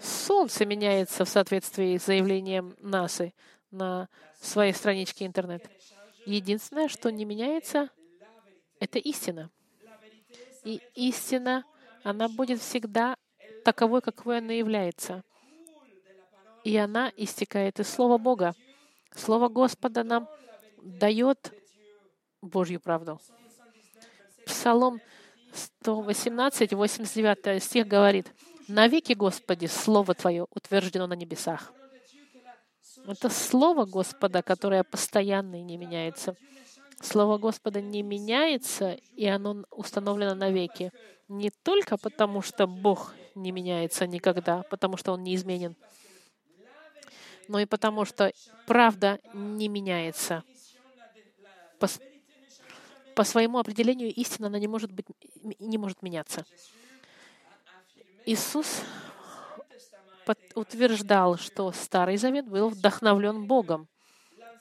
Солнце 0.00 0.64
меняется 0.64 1.26
в 1.26 1.28
соответствии 1.28 1.98
с 1.98 2.06
заявлением 2.06 2.74
НАСА 2.80 3.32
на 3.70 4.08
своей 4.40 4.72
страничке 4.72 5.26
интернет. 5.26 5.68
Единственное, 6.30 6.86
что 6.86 7.10
не 7.10 7.24
меняется, 7.24 7.90
это 8.78 9.00
истина. 9.00 9.50
И 10.62 10.80
истина, 10.94 11.64
она 12.04 12.28
будет 12.28 12.60
всегда 12.60 13.16
таковой, 13.64 14.00
какой 14.00 14.38
она 14.38 14.52
является. 14.52 15.24
И 16.62 16.76
она 16.76 17.12
истекает 17.16 17.80
из 17.80 17.88
Слова 17.88 18.16
Бога. 18.16 18.54
Слово 19.12 19.48
Господа 19.48 20.04
нам 20.04 20.28
дает 20.80 21.52
Божью 22.40 22.78
правду. 22.78 23.20
Псалом 24.46 25.00
118, 25.52 26.74
89 26.74 27.60
стих 27.60 27.88
говорит, 27.88 28.32
«Навеки, 28.68 29.14
Господи, 29.14 29.66
Слово 29.66 30.14
Твое 30.14 30.46
утверждено 30.50 31.08
на 31.08 31.14
небесах». 31.14 31.72
Это 33.06 33.30
Слово 33.30 33.84
Господа, 33.86 34.42
которое 34.42 34.84
постоянно 34.84 35.56
и 35.56 35.62
не 35.62 35.76
меняется. 35.76 36.36
Слово 37.00 37.38
Господа 37.38 37.80
не 37.80 38.02
меняется, 38.02 38.92
и 39.16 39.26
оно 39.26 39.64
установлено 39.70 40.34
навеки. 40.34 40.92
Не 41.28 41.50
только 41.50 41.96
потому, 41.96 42.42
что 42.42 42.66
Бог 42.66 43.14
не 43.34 43.52
меняется 43.52 44.06
никогда, 44.06 44.62
потому 44.64 44.96
что 44.96 45.12
Он 45.12 45.22
неизменен, 45.22 45.76
но 47.48 47.58
и 47.58 47.66
потому, 47.66 48.04
что 48.04 48.32
правда 48.66 49.18
не 49.32 49.68
меняется. 49.68 50.44
По, 51.78 51.88
по 53.16 53.24
своему 53.24 53.58
определению 53.58 54.12
истина 54.14 54.48
она 54.48 54.58
не 54.58 54.68
может, 54.68 54.92
быть, 54.92 55.06
не 55.58 55.78
может 55.78 56.02
меняться. 56.02 56.44
Иисус 58.26 58.82
утверждал, 60.54 61.36
что 61.36 61.72
Старый 61.72 62.16
Завет 62.16 62.48
был 62.48 62.68
вдохновлен 62.68 63.46
Богом. 63.46 63.88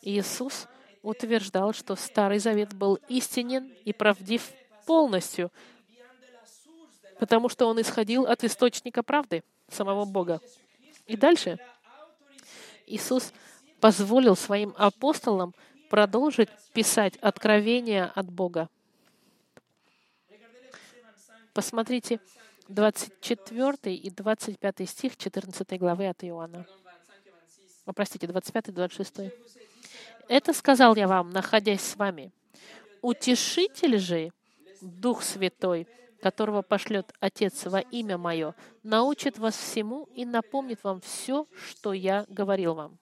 Иисус 0.02 0.68
утверждал, 1.02 1.74
что 1.74 1.96
Старый 1.96 2.40
Завет 2.40 2.74
был 2.74 3.00
истинен 3.08 3.72
и 3.86 3.94
правдив 3.94 4.52
полностью, 4.86 5.52
потому 7.20 7.50
что 7.50 7.68
он 7.68 7.80
исходил 7.82 8.26
от 8.26 8.44
источника 8.44 9.04
правды, 9.04 9.44
самого 9.70 10.06
Бога. 10.06 10.42
И 11.06 11.16
дальше 11.16 11.60
Иисус 12.88 13.34
позволил 13.80 14.36
своим 14.36 14.74
апостолам 14.78 15.54
продолжить 15.90 16.50
писать 16.74 17.18
откровения 17.18 18.12
от 18.16 18.30
Бога. 18.30 18.70
Посмотрите, 21.54 22.20
24 22.70 23.96
и 23.96 24.10
25 24.12 24.90
стих 24.90 25.18
14 25.18 25.80
главы 25.80 26.08
от 26.08 26.24
Иоанна. 26.24 26.68
О, 27.86 27.94
простите, 27.94 28.28
25 28.28 28.68
и 28.68 28.72
26. 28.72 29.16
«Это 30.28 30.54
сказал 30.54 30.96
я 30.96 31.08
вам, 31.08 31.32
находясь 31.32 31.82
с 31.82 31.96
вами. 31.96 32.32
Утешитель 33.02 33.98
же, 33.98 34.32
Дух 34.82 35.24
Святой, 35.24 35.88
которого 36.22 36.62
пошлет 36.62 37.12
Отец 37.20 37.66
во 37.66 37.80
имя 37.80 38.20
Мое, 38.20 38.54
научит 38.84 39.40
вас 39.40 39.58
всему 39.58 40.08
и 40.14 40.24
напомнит 40.24 40.84
вам 40.84 41.02
все, 41.02 41.48
что 41.70 41.92
я 41.94 42.26
говорил 42.30 42.76
вам». 42.76 43.00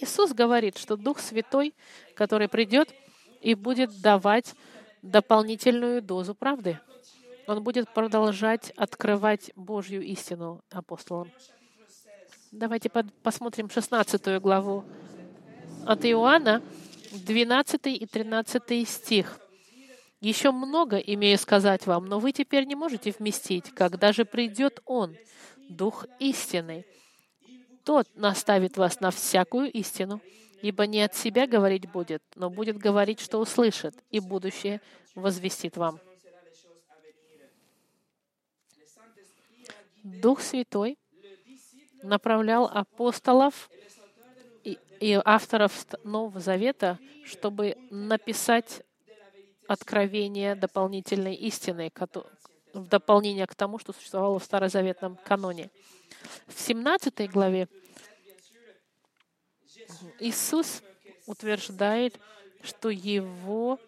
Иисус 0.00 0.32
говорит, 0.32 0.78
что 0.78 0.96
Дух 0.96 1.18
Святой, 1.18 1.74
который 2.14 2.48
придет 2.48 2.94
и 3.42 3.54
будет 3.54 4.00
давать 4.00 4.54
дополнительную 5.02 6.00
дозу 6.00 6.34
правды. 6.34 6.80
Он 7.48 7.62
будет 7.62 7.88
продолжать 7.94 8.72
открывать 8.76 9.52
Божью 9.56 10.02
истину 10.02 10.62
апостолам. 10.70 11.30
Давайте 12.52 12.90
посмотрим 13.22 13.70
16 13.70 14.38
главу 14.38 14.84
от 15.86 16.04
Иоанна, 16.04 16.62
12 17.10 17.86
и 17.86 18.04
13 18.04 18.86
стих. 18.86 19.40
«Еще 20.20 20.50
много 20.50 20.98
имею 20.98 21.38
сказать 21.38 21.86
вам, 21.86 22.04
но 22.04 22.18
вы 22.18 22.32
теперь 22.32 22.66
не 22.66 22.74
можете 22.74 23.14
вместить, 23.18 23.70
когда 23.70 24.12
же 24.12 24.26
придет 24.26 24.80
Он, 24.84 25.16
Дух 25.70 26.04
истины. 26.18 26.84
Тот 27.82 28.06
наставит 28.14 28.76
вас 28.76 29.00
на 29.00 29.10
всякую 29.10 29.72
истину, 29.72 30.20
ибо 30.60 30.86
не 30.86 31.00
от 31.00 31.14
себя 31.14 31.46
говорить 31.46 31.90
будет, 31.90 32.22
но 32.34 32.50
будет 32.50 32.76
говорить, 32.76 33.20
что 33.20 33.38
услышит, 33.38 33.94
и 34.10 34.20
будущее 34.20 34.82
возвестит 35.14 35.78
вам». 35.78 35.98
Дух 40.02 40.40
Святой 40.40 40.98
направлял 42.02 42.66
апостолов 42.66 43.70
и, 44.64 44.78
и 45.00 45.20
авторов 45.24 45.86
Нового 46.04 46.40
Завета, 46.40 46.98
чтобы 47.24 47.76
написать 47.90 48.82
откровение 49.66 50.54
дополнительной 50.54 51.34
истины, 51.34 51.92
в 52.72 52.86
дополнение 52.86 53.46
к 53.46 53.54
тому, 53.54 53.78
что 53.78 53.92
существовало 53.92 54.38
в 54.38 54.44
Старозаветном 54.44 55.16
каноне. 55.24 55.70
В 56.46 56.58
17 56.58 57.30
главе 57.30 57.68
Иисус 60.18 60.82
утверждает, 61.26 62.18
что 62.62 62.88
Его 62.88 63.78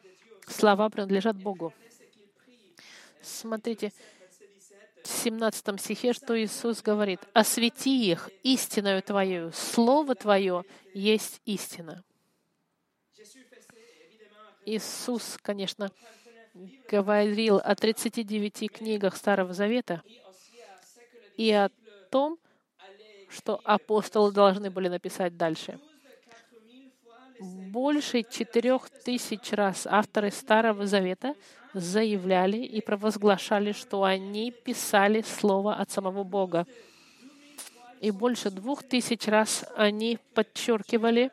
слова 0.46 0.88
принадлежат 0.88 1.36
Богу. 1.36 1.72
Смотрите, 3.22 3.92
17 5.04 5.80
стихе, 5.80 6.12
что 6.12 6.40
Иисус 6.40 6.82
говорит, 6.82 7.20
«Освети 7.32 8.10
их 8.10 8.30
истиною 8.42 9.02
Твою, 9.02 9.52
Слово 9.52 10.14
Твое 10.14 10.64
есть 10.94 11.40
истина». 11.44 12.04
Иисус, 14.66 15.38
конечно, 15.42 15.90
говорил 16.88 17.56
о 17.56 17.74
39 17.74 18.70
книгах 18.70 19.16
Старого 19.16 19.52
Завета 19.52 20.02
и 21.36 21.50
о 21.52 21.70
том, 22.10 22.38
что 23.28 23.60
апостолы 23.64 24.32
должны 24.32 24.70
были 24.70 24.88
написать 24.88 25.36
дальше. 25.36 25.78
Больше 27.40 28.22
четырех 28.22 28.90
тысяч 28.90 29.52
раз 29.52 29.86
авторы 29.86 30.30
Старого 30.30 30.86
Завета 30.86 31.34
заявляли 31.72 32.58
и 32.58 32.80
провозглашали, 32.80 33.72
что 33.72 34.04
они 34.04 34.50
писали 34.50 35.22
Слово 35.22 35.74
от 35.74 35.90
самого 35.90 36.24
Бога. 36.24 36.66
И 38.00 38.10
больше 38.10 38.50
двух 38.50 38.82
тысяч 38.82 39.26
раз 39.26 39.64
они 39.76 40.18
подчеркивали, 40.34 41.30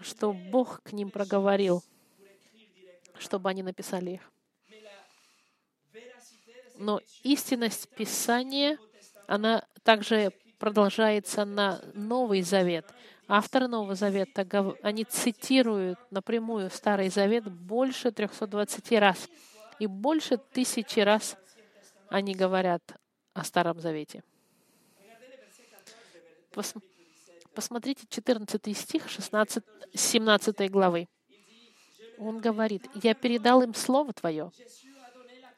что 0.00 0.32
Бог 0.32 0.82
к 0.82 0.92
ним 0.92 1.10
проговорил, 1.10 1.82
чтобы 3.18 3.50
они 3.50 3.62
написали 3.62 4.12
их. 4.12 4.32
Но 6.78 7.00
истинность 7.22 7.88
Писания, 7.94 8.78
она 9.26 9.64
также 9.82 10.32
продолжается 10.58 11.44
на 11.44 11.80
Новый 11.94 12.42
Завет. 12.42 12.86
Авторы 13.28 13.66
Нового 13.66 13.94
Завета, 13.94 14.46
они 14.82 15.04
цитируют 15.04 15.98
напрямую 16.10 16.70
Старый 16.70 17.08
Завет 17.08 17.50
больше 17.50 18.12
320 18.12 18.92
раз. 18.92 19.28
И 19.78 19.86
больше 19.86 20.38
тысячи 20.38 21.00
раз 21.00 21.36
они 22.08 22.34
говорят 22.34 22.82
о 23.34 23.44
Старом 23.44 23.80
Завете. 23.80 24.22
Посмотрите 27.54 28.06
14 28.08 28.76
стих 28.76 29.08
16, 29.08 29.62
17 29.94 30.70
главы. 30.70 31.08
Он 32.18 32.38
говорит, 32.38 32.88
«Я 33.02 33.14
передал 33.14 33.62
им 33.62 33.74
Слово 33.74 34.12
Твое». 34.12 34.50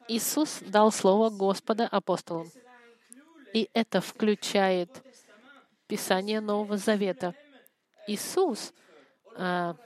Иисус 0.09 0.61
дал 0.61 0.90
Слово 0.90 1.31
Господа 1.31 1.87
апостолам. 1.87 2.50
И 3.52 3.68
это 3.74 4.00
включает 4.00 4.90
Писание 5.87 6.40
Нового 6.40 6.76
Завета. 6.76 7.35
Иисус, 8.07 8.72
а, 9.37 9.76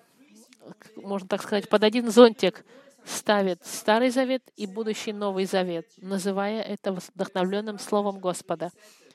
можно 0.96 1.28
так 1.28 1.42
сказать, 1.42 1.68
под 1.68 1.82
один 1.84 2.10
зонтик 2.10 2.64
ставит 3.04 3.64
Старый 3.64 4.10
Завет 4.10 4.42
и 4.56 4.66
будущий 4.66 5.12
Новый 5.12 5.44
Завет, 5.44 5.86
называя 5.96 6.62
это 6.62 6.92
вдохновленным 6.92 7.78
Словом 7.78 8.18
Господа. 8.20 8.70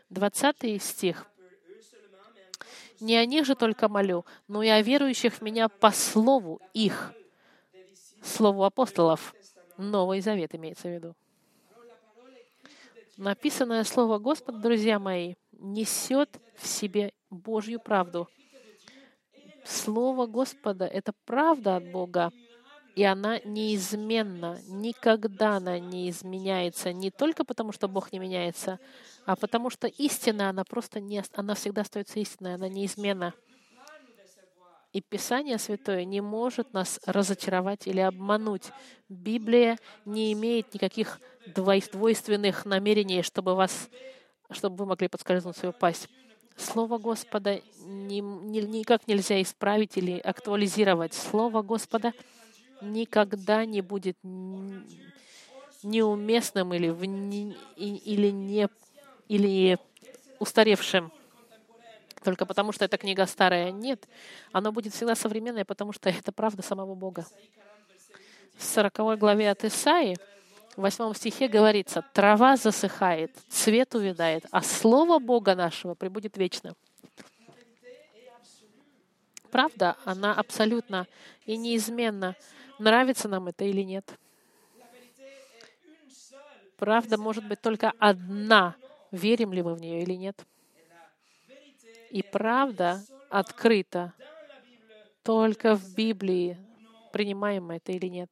20 0.09 0.81
стих. 0.81 1.27
«Не 2.99 3.15
о 3.17 3.25
них 3.25 3.45
же 3.45 3.55
только 3.55 3.87
молю, 3.89 4.25
но 4.47 4.63
и 4.63 4.69
о 4.69 4.81
верующих 4.81 5.35
в 5.35 5.41
Меня 5.41 5.69
по 5.69 5.91
слову 5.91 6.59
их». 6.73 7.13
Слову 8.23 8.63
апостолов. 8.63 9.35
Новый 9.77 10.21
Завет 10.21 10.55
имеется 10.55 10.87
в 10.87 10.91
виду. 10.91 11.15
Написанное 13.17 13.83
Слово 13.83 14.19
Господа, 14.19 14.59
друзья 14.59 14.99
мои, 14.99 15.35
несет 15.51 16.39
в 16.55 16.67
себе 16.67 17.13
Божью 17.29 17.79
правду. 17.79 18.27
Слово 19.65 20.27
Господа— 20.27 20.85
это 20.87 21.13
правда 21.25 21.77
от 21.77 21.91
Бога, 21.91 22.31
И 22.97 23.03
она 23.03 23.39
неизменна, 23.45 24.59
никогда 24.67 25.57
она 25.57 25.77
не 25.77 26.09
изменяется, 26.09 26.91
не 26.91 27.11
только 27.11 27.45
потому, 27.45 27.71
что 27.71 27.87
Бог 27.87 28.11
не 28.11 28.17
меняется, 28.17 28.79
а 29.27 29.35
потому 29.35 29.69
что 29.69 29.85
истина, 29.85 30.49
она 30.49 30.63
просто 30.63 30.99
не, 30.99 31.21
она 31.35 31.53
всегда 31.53 31.81
остается 31.81 32.19
истинной, 32.19 32.55
она 32.55 32.67
неизменна. 32.67 33.35
И 34.93 35.01
Писание 35.01 35.59
Святое 35.59 36.05
не 36.05 36.21
может 36.21 36.73
нас 36.73 36.99
разочаровать 37.05 37.85
или 37.85 37.99
обмануть. 37.99 38.71
Библия 39.09 39.77
не 40.05 40.33
имеет 40.33 40.73
никаких 40.73 41.21
двойственных 41.45 42.65
намерений, 42.65 43.21
чтобы, 43.21 43.53
вас, 43.53 43.89
чтобы 44.49 44.75
вы 44.75 44.85
могли 44.87 45.07
подскользнуться 45.07 45.67
и 45.67 45.69
упасть. 45.69 46.09
Слово 46.55 46.97
Господа 46.97 47.61
ни, 47.85 48.21
ни, 48.21 48.61
никак 48.61 49.07
нельзя 49.07 49.39
исправить 49.39 49.97
или 49.97 50.17
актуализировать. 50.17 51.13
Слово 51.13 51.61
Господа 51.61 52.11
никогда 52.81 53.65
не 53.65 53.81
будет 53.81 54.17
неуместным 55.83 56.73
или, 56.73 56.89
в, 56.89 57.03
или, 57.03 58.29
не, 58.31 58.67
или 59.27 59.77
устаревшим 60.39 61.11
только 62.27 62.45
потому, 62.45 62.73
что 62.73 62.83
эта 62.83 62.97
книга 62.97 63.25
старая. 63.25 63.71
Нет, 63.71 64.05
она 64.51 64.71
будет 64.73 64.93
всегда 64.93 65.15
современная, 65.15 65.63
потому 65.63 65.93
что 65.93 66.09
это 66.09 66.33
правда 66.33 66.61
самого 66.61 66.93
Бога. 66.93 67.25
В 68.57 68.63
40 68.65 69.17
главе 69.17 69.49
от 69.49 69.63
Исаи, 69.63 70.17
в 70.75 70.81
8 70.81 71.13
стихе 71.13 71.47
говорится, 71.47 72.03
«Трава 72.13 72.57
засыхает, 72.57 73.31
цвет 73.47 73.95
увядает, 73.95 74.45
а 74.51 74.61
слово 74.61 75.19
Бога 75.19 75.55
нашего 75.55 75.93
прибудет 75.93 76.35
вечно». 76.35 76.73
Правда, 79.49 79.95
она 80.03 80.33
абсолютно 80.33 81.07
и 81.45 81.55
неизменна. 81.55 82.35
Нравится 82.79 83.27
нам 83.27 83.47
это 83.47 83.65
или 83.65 83.81
нет. 83.81 84.17
Правда 86.77 87.17
может 87.17 87.47
быть 87.47 87.61
только 87.61 87.91
одна. 87.97 88.75
Верим 89.11 89.53
ли 89.53 89.63
мы 89.63 89.73
в 89.73 89.81
нее 89.81 90.03
или 90.03 90.13
нет? 90.13 90.45
И 92.11 92.21
правда 92.21 93.03
открыта 93.29 94.13
только 95.23 95.75
в 95.75 95.95
Библии, 95.95 96.57
принимаем 97.11 97.65
мы 97.65 97.75
это 97.77 97.91
или 97.91 98.07
нет. 98.07 98.29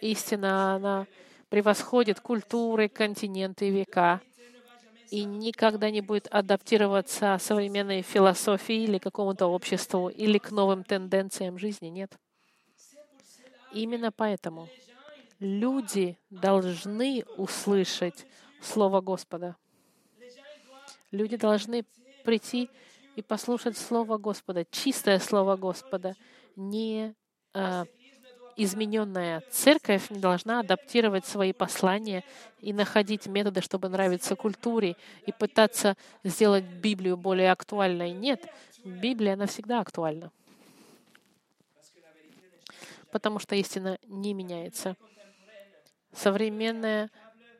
Истина, 0.00 0.74
она 0.74 1.06
превосходит 1.48 2.20
культуры, 2.20 2.88
континенты 2.88 3.68
и 3.68 3.70
века 3.70 4.20
и 5.10 5.24
никогда 5.24 5.90
не 5.90 6.00
будет 6.00 6.28
адаптироваться 6.30 7.36
современной 7.40 8.02
философии 8.02 8.84
или 8.84 8.98
какому-то 8.98 9.46
обществу 9.46 10.08
или 10.08 10.38
к 10.38 10.50
новым 10.50 10.84
тенденциям 10.84 11.58
жизни. 11.58 11.88
Нет. 11.88 12.16
Именно 13.72 14.12
поэтому 14.12 14.68
люди 15.38 16.18
должны 16.30 17.24
услышать 17.36 18.26
Слово 18.62 19.00
Господа. 19.00 19.56
Люди 21.10 21.36
должны 21.36 21.84
прийти 22.24 22.68
и 23.16 23.22
послушать 23.22 23.76
Слово 23.76 24.18
Господа, 24.18 24.64
чистое 24.70 25.18
Слово 25.18 25.56
Господа, 25.56 26.14
не 26.56 27.14
а, 27.54 27.86
измененная 28.58 29.42
церковь 29.50 30.10
не 30.10 30.18
должна 30.18 30.60
адаптировать 30.60 31.24
свои 31.24 31.52
послания 31.52 32.24
и 32.60 32.72
находить 32.72 33.26
методы, 33.26 33.62
чтобы 33.62 33.88
нравиться 33.88 34.36
культуре, 34.36 34.96
и 35.26 35.32
пытаться 35.32 35.96
сделать 36.24 36.64
Библию 36.64 37.16
более 37.16 37.52
актуальной. 37.52 38.10
Нет, 38.10 38.46
Библия, 38.84 39.34
она 39.34 39.46
всегда 39.46 39.80
актуальна. 39.80 40.30
Потому 43.10 43.38
что 43.38 43.54
истина 43.54 43.98
не 44.06 44.34
меняется. 44.34 44.96
Современная 46.12 47.10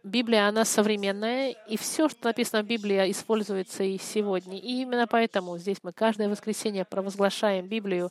Библия, 0.05 0.49
она 0.49 0.65
современная, 0.65 1.51
и 1.69 1.77
все, 1.77 2.09
что 2.09 2.29
написано 2.29 2.63
в 2.63 2.67
Библии, 2.67 3.11
используется 3.11 3.83
и 3.85 3.99
сегодня. 3.99 4.59
И 4.59 4.83
именно 4.83 5.07
поэтому 5.07 5.59
здесь 5.59 5.79
мы 5.83 5.93
каждое 5.93 6.29
воскресенье 6.29 6.85
провозглашаем 6.85 7.67
Библию. 7.67 8.11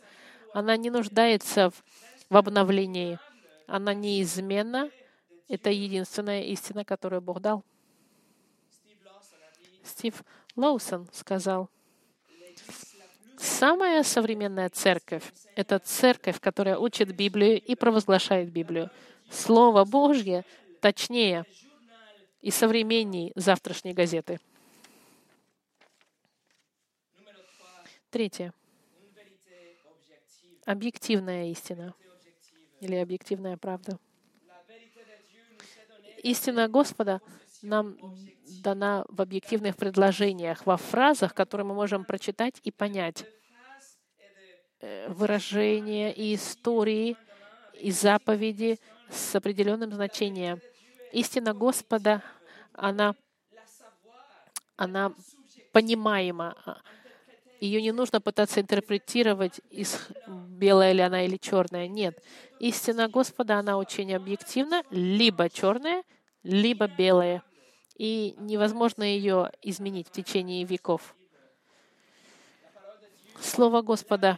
Она 0.54 0.78
не 0.78 0.89
нуждается 0.89 1.71
в, 1.71 1.84
в 2.30 2.38
обновлении. 2.38 3.20
Она 3.68 3.94
неизменна. 3.94 4.90
Это 5.48 5.70
единственная 5.70 6.44
истина, 6.44 6.84
которую 6.84 7.22
Бог 7.22 7.40
дал. 7.40 7.63
Стив 9.84 10.22
Лоусон 10.56 11.08
сказал, 11.13 11.70
самая 13.38 14.04
современная 14.04 14.70
церковь— 14.70 15.32
это 15.56 15.80
церковь, 15.80 16.42
которая 16.42 16.78
учит 16.78 17.16
Библию 17.16 17.62
и 17.62 17.76
провозглашает 17.76 18.52
Библию. 18.52 18.90
Слово 19.30 19.86
Божье 19.86 20.44
точнее 20.82 21.46
и 22.42 22.52
современней 22.52 23.32
завтрашней 23.36 23.94
газеты. 23.94 24.40
Третье. 28.10 28.54
Объективная 30.66 31.50
истина 31.52 31.96
или 32.80 32.96
объективная 32.96 33.58
правда. 33.58 34.00
Истина 36.24 36.68
Господа 36.68 37.22
нам 37.62 37.98
дана 38.62 39.06
в 39.10 39.22
объективных 39.22 39.76
предложениях, 39.76 40.66
во 40.66 40.78
фразах, 40.78 41.34
которые 41.34 41.66
мы 41.66 41.74
можем 41.74 42.06
прочитать 42.06 42.60
и 42.63 42.72
понять. 42.72 43.26
Э, 44.80 45.10
выражения 45.10 46.13
и 46.13 46.36
истории, 46.36 47.18
и 47.74 47.92
заповеди 47.92 48.80
с 49.10 49.36
определенным 49.36 49.92
значением. 49.92 50.60
Истина 51.12 51.54
Господа 51.54 52.22
она, 52.74 53.16
она 54.76 55.13
понимаема. 55.72 56.56
Ее 57.60 57.82
не 57.82 57.91
нужно 57.91 58.22
пытаться 58.22 58.62
интерпретировать, 58.62 59.62
из 59.72 60.00
белая 60.28 60.91
ли 60.91 61.02
она 61.02 61.26
или 61.26 61.38
черная. 61.38 61.88
Нет. 61.88 62.24
Истина 62.60 63.08
Господа, 63.08 63.58
она 63.58 63.78
очень 63.78 64.13
объективна, 64.13 64.84
либо 64.91 65.50
черная, 65.50 66.04
либо 66.43 66.88
белая. 66.88 67.43
И 67.96 68.36
невозможно 68.38 69.04
ее 69.04 69.52
изменить 69.63 70.08
в 70.08 70.12
течение 70.12 70.63
веков. 70.65 71.15
Слово 73.39 73.82
Господа 73.82 74.38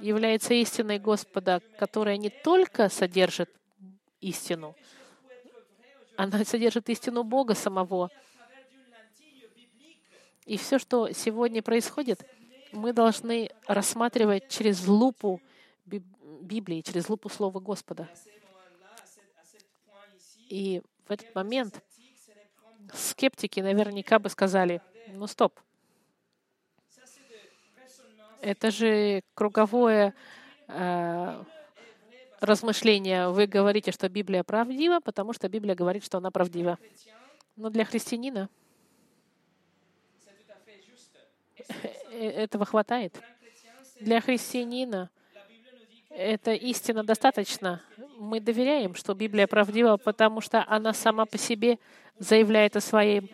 является 0.00 0.54
истиной 0.54 0.98
Господа, 0.98 1.60
которая 1.78 2.16
не 2.16 2.30
только 2.30 2.88
содержит 2.88 3.50
истину, 4.20 4.76
она 6.16 6.44
содержит 6.44 6.88
истину 6.88 7.22
Бога 7.22 7.54
самого. 7.54 8.10
И 10.48 10.56
все, 10.56 10.78
что 10.78 11.12
сегодня 11.12 11.62
происходит, 11.62 12.26
мы 12.72 12.94
должны 12.94 13.50
рассматривать 13.66 14.48
через 14.48 14.86
лупу 14.86 15.42
Библии, 15.84 16.80
через 16.80 17.10
лупу 17.10 17.28
Слова 17.28 17.60
Господа. 17.60 18.08
И 20.48 20.80
в 21.06 21.10
этот 21.10 21.34
момент 21.34 21.84
скептики 22.94 23.60
наверняка 23.60 24.18
бы 24.18 24.30
сказали, 24.30 24.80
ну 25.08 25.26
стоп, 25.26 25.60
это 28.40 28.70
же 28.70 29.20
круговое 29.34 30.14
э, 30.68 31.44
размышления 32.40 33.28
вы 33.28 33.46
говорите, 33.46 33.92
что 33.92 34.08
Библия 34.08 34.42
правдива, 34.44 35.00
потому 35.00 35.34
что 35.34 35.46
Библия 35.50 35.74
говорит, 35.74 36.06
что 36.06 36.16
она 36.16 36.30
правдива. 36.30 36.78
Но 37.56 37.68
для 37.68 37.84
христианина 37.84 38.48
этого 42.18 42.64
хватает. 42.64 43.20
Для 44.00 44.20
христианина 44.20 45.10
эта 46.10 46.52
истина 46.52 47.04
достаточно. 47.04 47.82
Мы 48.18 48.40
доверяем, 48.40 48.94
что 48.94 49.14
Библия 49.14 49.46
правдива, 49.46 49.96
потому 49.96 50.40
что 50.40 50.64
она 50.68 50.92
сама 50.92 51.26
по 51.26 51.38
себе 51.38 51.78
заявляет 52.18 52.76
о 52.76 52.80
своем 52.80 53.28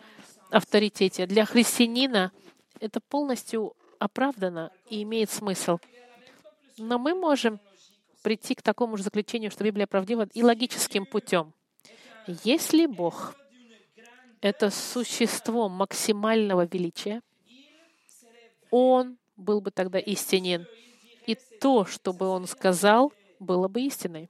авторитете. 0.51 1.25
Для 1.25 1.45
христианина 1.45 2.31
это 2.79 2.99
полностью 2.99 3.75
оправдано 3.99 4.71
и 4.89 5.03
имеет 5.03 5.29
смысл. 5.29 5.79
Но 6.77 6.99
мы 6.99 7.15
можем 7.15 7.59
прийти 8.21 8.55
к 8.55 8.61
такому 8.61 8.97
же 8.97 9.03
заключению, 9.03 9.51
что 9.51 9.63
Библия 9.63 9.87
правдива, 9.87 10.27
и 10.33 10.43
логическим 10.43 11.05
путем. 11.05 11.53
Если 12.43 12.87
Бог— 12.87 13.35
это 14.41 14.69
существо 14.71 15.69
максимального 15.69 16.65
величия, 16.65 17.21
Он 18.77 19.17
был 19.37 19.61
бы 19.61 19.71
тогда 19.71 19.99
истинен. 19.99 20.67
И 21.25 21.35
то, 21.61 21.85
что 21.85 22.11
бы 22.11 22.27
Он 22.27 22.45
сказал, 22.45 23.13
было 23.39 23.69
бы 23.69 23.79
истиной. 23.79 24.29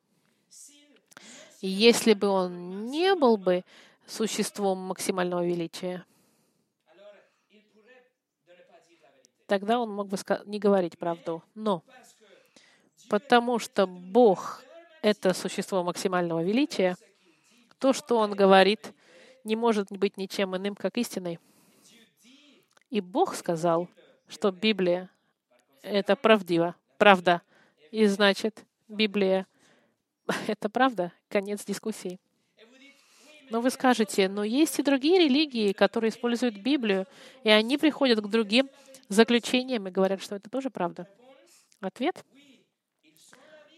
Если 1.62 2.14
бы 2.14 2.28
Он 2.28 2.86
не 2.92 3.16
был 3.16 3.38
бы 3.38 3.66
существом 4.06 4.78
максимального 4.78 5.44
величия, 5.44 6.06
тогда 9.48 9.80
Он 9.80 9.90
мог 9.90 10.10
бы 10.10 10.18
не 10.46 10.60
говорить 10.60 11.00
правду. 11.00 11.42
Но 11.56 11.82
потому 13.10 13.58
что 13.58 13.88
Бог— 13.88 14.64
это 15.02 15.34
существо 15.34 15.84
максимального 15.84 16.44
величия, 16.44 16.98
то, 17.80 17.94
что 17.94 18.20
Он 18.20 18.36
говорит, 18.36 18.94
не 19.44 19.56
может 19.56 19.92
быть 19.92 20.18
ничем 20.18 20.56
иным, 20.56 20.76
как 20.76 21.00
истиной. 21.00 21.40
И 22.92 23.02
Бог 23.02 23.34
сказал, 23.34 23.90
что 24.28 24.52
Библия— 24.52 25.10
это 25.82 26.16
правдиво, 26.16 26.76
правда. 26.98 27.42
И 27.92 28.06
значит, 28.06 28.64
Библия— 28.88 29.48
это 30.48 30.70
правда. 30.70 31.12
Конец 31.30 31.64
дискуссии. 31.66 32.20
Но 33.50 33.62
вы 33.62 33.70
скажете, 33.70 34.28
но 34.28 34.44
есть 34.44 34.80
и 34.80 34.84
другие 34.84 35.20
религии, 35.20 35.72
которые 35.72 36.10
используют 36.10 36.58
Библию, 36.58 37.06
и 37.44 37.50
они 37.50 37.78
приходят 37.78 38.20
к 38.20 38.28
другим 38.28 38.70
заключениям 39.08 39.88
и 39.88 39.92
говорят, 39.92 40.22
что 40.22 40.36
это 40.36 40.50
тоже 40.50 40.70
правда. 40.70 41.08
Ответ— 41.80 42.26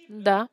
да, 0.07 0.47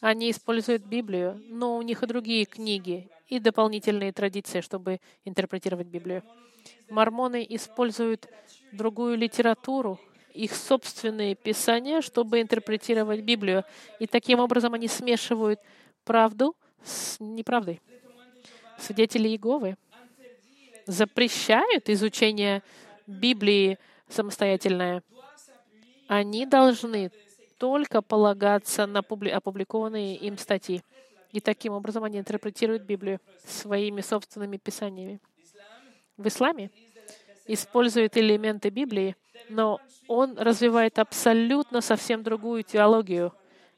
они 0.00 0.30
используют 0.30 0.84
Библию, 0.84 1.40
но 1.48 1.76
у 1.76 1.82
них 1.82 2.02
и 2.02 2.06
другие 2.06 2.44
книги, 2.44 3.08
и 3.28 3.38
дополнительные 3.38 4.12
традиции, 4.12 4.60
чтобы 4.60 5.00
интерпретировать 5.24 5.86
Библию. 5.86 6.22
Мормоны 6.88 7.46
используют 7.48 8.28
другую 8.72 9.16
литературу, 9.16 10.00
их 10.34 10.54
собственные 10.54 11.34
писания, 11.34 12.00
чтобы 12.00 12.40
интерпретировать 12.40 13.20
Библию. 13.20 13.64
И 13.98 14.06
таким 14.06 14.40
образом 14.40 14.74
они 14.74 14.88
смешивают 14.88 15.60
правду 16.04 16.56
с 16.82 17.16
неправдой. 17.20 17.80
Свидетели 18.78 19.28
Иеговы 19.28 19.76
запрещают 20.86 21.88
изучение 21.88 22.62
Библии 23.06 23.78
самостоятельное. 24.08 25.02
Они 26.06 26.46
должны 26.46 27.10
только 27.58 28.00
полагаться 28.00 28.86
на 28.86 29.00
опубликованные 29.00 30.16
им 30.16 30.38
статьи. 30.38 30.82
И 31.32 31.40
таким 31.40 31.72
образом 31.72 32.04
они 32.04 32.18
интерпретируют 32.18 32.82
Библию 32.82 33.20
своими 33.44 34.00
собственными 34.00 34.56
писаниями. 34.56 35.20
В 36.16 36.26
исламе 36.26 36.70
используют 37.46 38.16
элементы 38.16 38.70
Библии, 38.70 39.16
но 39.48 39.80
он 40.06 40.38
развивает 40.38 40.98
абсолютно 40.98 41.80
совсем 41.80 42.22
другую 42.22 42.62
теологию, 42.62 43.32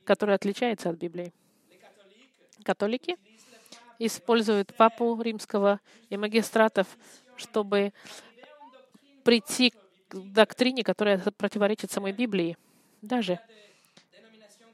которая 0.05 0.37
отличается 0.37 0.91
от 0.91 0.97
Библии. 0.97 1.33
Католики 2.63 3.17
используют 3.99 4.75
папу 4.75 5.21
римского 5.21 5.81
и 6.09 6.17
магистратов, 6.17 6.87
чтобы 7.37 7.93
прийти 9.25 9.73
к 10.09 10.17
доктрине, 10.17 10.83
которая 10.83 11.19
противоречит 11.19 11.91
самой 11.91 12.13
Библии. 12.13 12.57
Даже 13.03 13.39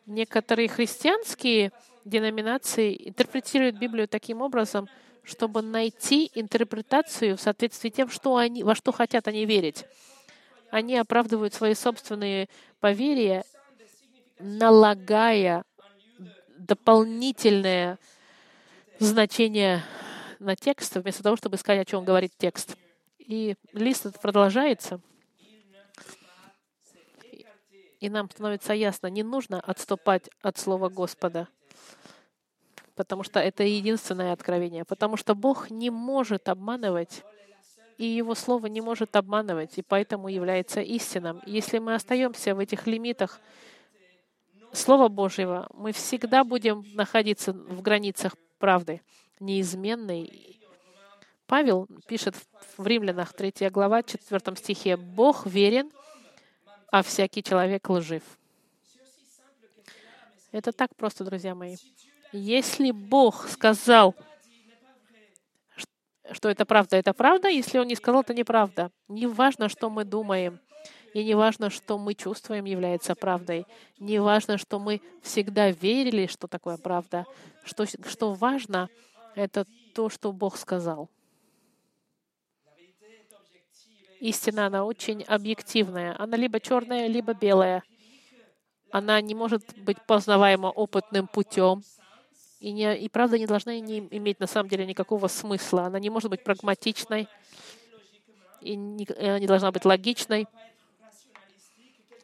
некоторые 0.06 0.68
христианские 0.68 1.72
деноминации 2.06 3.08
интерпретируют 3.08 3.76
Библию 3.76 4.08
таким 4.08 4.40
образом, 4.40 4.88
чтобы 5.22 5.60
найти 5.60 6.30
интерпретацию 6.34 7.36
в 7.36 7.40
соответствии 7.40 7.90
с 7.90 7.92
тем, 7.92 8.08
что 8.08 8.36
они, 8.36 8.62
во 8.62 8.74
что 8.74 8.92
хотят 8.92 9.26
они 9.28 9.44
верить. 9.44 9.84
Они 10.70 10.96
оправдывают 10.96 11.52
свои 11.52 11.74
собственные 11.74 12.48
поверья, 12.80 13.44
налагая 14.38 15.64
дополнительное 16.56 17.98
значение 18.98 19.82
на 20.38 20.54
текст, 20.54 20.94
вместо 20.94 21.22
того, 21.22 21.36
чтобы 21.36 21.56
сказать, 21.56 21.82
о 21.82 21.90
чем 21.90 22.04
говорит 22.04 22.32
текст. 22.38 22.76
И 23.18 23.56
лист 23.72 24.06
этот 24.06 24.20
продолжается. 24.20 25.00
И 27.98 28.10
нам 28.10 28.30
становится 28.30 28.74
ясно, 28.74 29.08
не 29.08 29.24
нужно 29.24 29.58
отступать 29.60 30.30
от 30.42 30.58
Слова 30.58 30.88
Господа 30.88 31.48
потому 32.94 33.22
что 33.22 33.38
это 33.40 33.62
единственное 33.62 34.32
откровение, 34.32 34.84
потому 34.84 35.16
что 35.16 35.34
Бог 35.34 35.70
не 35.70 35.90
может 35.90 36.48
обманывать, 36.48 37.22
и 37.98 38.04
Его 38.04 38.34
Слово 38.34 38.66
не 38.66 38.80
может 38.80 39.16
обманывать, 39.16 39.78
и 39.78 39.82
поэтому 39.82 40.28
является 40.28 40.80
истинным. 40.80 41.42
Если 41.46 41.78
мы 41.78 41.94
остаемся 41.94 42.54
в 42.54 42.58
этих 42.58 42.86
лимитах 42.86 43.40
Слова 44.72 45.08
Божьего, 45.08 45.68
мы 45.72 45.92
всегда 45.92 46.44
будем 46.44 46.84
находиться 46.94 47.52
в 47.52 47.80
границах 47.82 48.34
правды, 48.58 49.00
неизменной. 49.40 50.60
Павел 51.46 51.86
пишет 52.06 52.34
в 52.76 52.86
Римлянах 52.86 53.32
3 53.32 53.70
глава, 53.70 54.02
4 54.02 54.56
стихе, 54.56 54.96
«Бог 54.96 55.46
верен, 55.46 55.90
а 56.90 57.02
всякий 57.02 57.42
человек 57.42 57.88
лжив». 57.88 58.22
Это 60.56 60.72
так 60.72 60.96
просто, 60.96 61.22
друзья 61.22 61.54
мои. 61.54 61.76
Если 62.32 62.90
Бог 62.90 63.46
сказал, 63.46 64.14
что 66.32 66.48
это 66.48 66.64
правда, 66.64 66.96
это 66.96 67.12
правда. 67.12 67.48
Если 67.48 67.78
Он 67.78 67.86
не 67.86 67.94
сказал, 67.94 68.22
это 68.22 68.32
неправда. 68.32 68.90
Не 69.06 69.26
важно, 69.26 69.68
что 69.68 69.90
мы 69.90 70.04
думаем. 70.04 70.58
И 71.12 71.22
не 71.22 71.34
важно, 71.34 71.68
что 71.68 71.98
мы 71.98 72.14
чувствуем, 72.14 72.64
является 72.64 73.14
правдой. 73.14 73.66
Не 73.98 74.18
важно, 74.18 74.56
что 74.56 74.78
мы 74.78 75.02
всегда 75.20 75.70
верили, 75.70 76.26
что 76.26 76.48
такое 76.48 76.78
правда. 76.78 77.26
Что, 77.62 77.84
что 77.84 78.32
важно, 78.32 78.88
это 79.34 79.66
то, 79.94 80.08
что 80.08 80.32
Бог 80.32 80.56
сказал. 80.56 81.10
Истина, 84.20 84.68
она 84.68 84.86
очень 84.86 85.22
объективная. 85.24 86.18
Она 86.18 86.38
либо 86.38 86.60
черная, 86.60 87.08
либо 87.08 87.34
белая. 87.34 87.82
Она 88.96 89.20
не 89.20 89.34
может 89.34 89.62
быть 89.76 90.00
познаваема 90.06 90.68
опытным 90.68 91.26
путем 91.26 91.82
и, 92.60 92.72
не, 92.72 92.96
и 92.96 93.10
правда 93.10 93.38
не 93.38 93.44
должна 93.44 93.78
не 93.78 93.98
иметь 93.98 94.40
на 94.40 94.46
самом 94.46 94.70
деле 94.70 94.86
никакого 94.86 95.28
смысла. 95.28 95.82
Она 95.82 95.98
не 95.98 96.08
может 96.08 96.30
быть 96.30 96.42
прагматичной, 96.42 97.28
и 98.62 98.74
не, 98.74 99.06
она 99.18 99.38
не 99.38 99.46
должна 99.46 99.70
быть 99.70 99.84
логичной, 99.84 100.48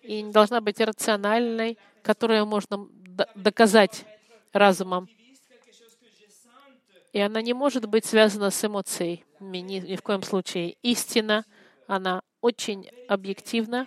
и 0.00 0.22
не 0.22 0.32
должна 0.32 0.62
быть 0.62 0.80
рациональной, 0.80 1.76
которую 2.02 2.46
можно 2.46 2.88
доказать 3.34 4.06
разумом. 4.54 5.10
И 7.12 7.20
она 7.20 7.42
не 7.42 7.52
может 7.52 7.84
быть 7.84 8.06
связана 8.06 8.50
с 8.50 8.64
эмоцией 8.64 9.26
ни, 9.40 9.58
ни 9.58 9.94
в 9.94 10.00
коем 10.00 10.22
случае. 10.22 10.76
Истина, 10.80 11.44
она 11.86 12.22
очень 12.40 12.88
объективна, 13.08 13.86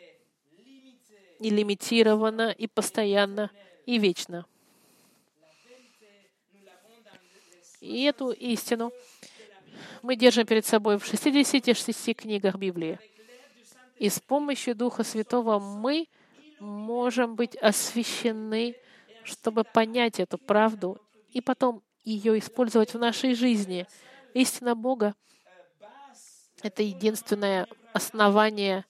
и 1.39 1.49
лимитирована, 1.49 2.51
и 2.51 2.67
постоянно, 2.67 3.51
и 3.85 3.97
вечно. 3.97 4.45
И 7.81 8.03
эту 8.03 8.31
истину 8.31 8.91
мы 10.01 10.15
держим 10.15 10.45
перед 10.45 10.65
собой 10.65 10.97
в 10.97 11.05
66 11.05 12.15
книгах 12.15 12.55
Библии. 12.55 12.99
И 13.97 14.09
с 14.09 14.19
помощью 14.19 14.75
Духа 14.75 15.03
Святого 15.03 15.59
мы 15.59 16.07
можем 16.59 17.35
быть 17.35 17.55
освящены, 17.57 18.75
чтобы 19.23 19.63
понять 19.63 20.19
эту 20.19 20.37
правду 20.37 20.99
и 21.31 21.41
потом 21.41 21.81
ее 22.03 22.37
использовать 22.39 22.93
в 22.93 22.99
нашей 22.99 23.35
жизни. 23.35 23.87
Истина 24.33 24.75
Бога— 24.75 25.15
это 26.61 26.83
единственное 26.83 27.67
основание 27.93 28.85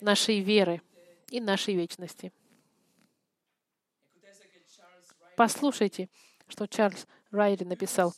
нашей 0.00 0.40
веры 0.40 0.82
и 1.30 1.40
нашей 1.40 1.74
вечности. 1.74 2.32
Послушайте, 5.36 6.08
что 6.48 6.66
Чарльз 6.66 7.06
Райли 7.30 7.64
написал, 7.64 8.14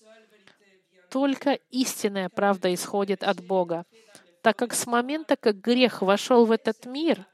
«Только 1.10 1.58
истинная 1.70 2.28
правда 2.28 2.72
исходит 2.74 3.22
от 3.22 3.44
Бога, 3.44 3.84
так 4.42 4.56
как 4.56 4.74
с 4.74 4.86
момента, 4.86 5.36
как 5.36 5.60
грех 5.60 6.02
вошел 6.02 6.46
в 6.46 6.50
этот 6.50 6.84
мир, 6.86 7.26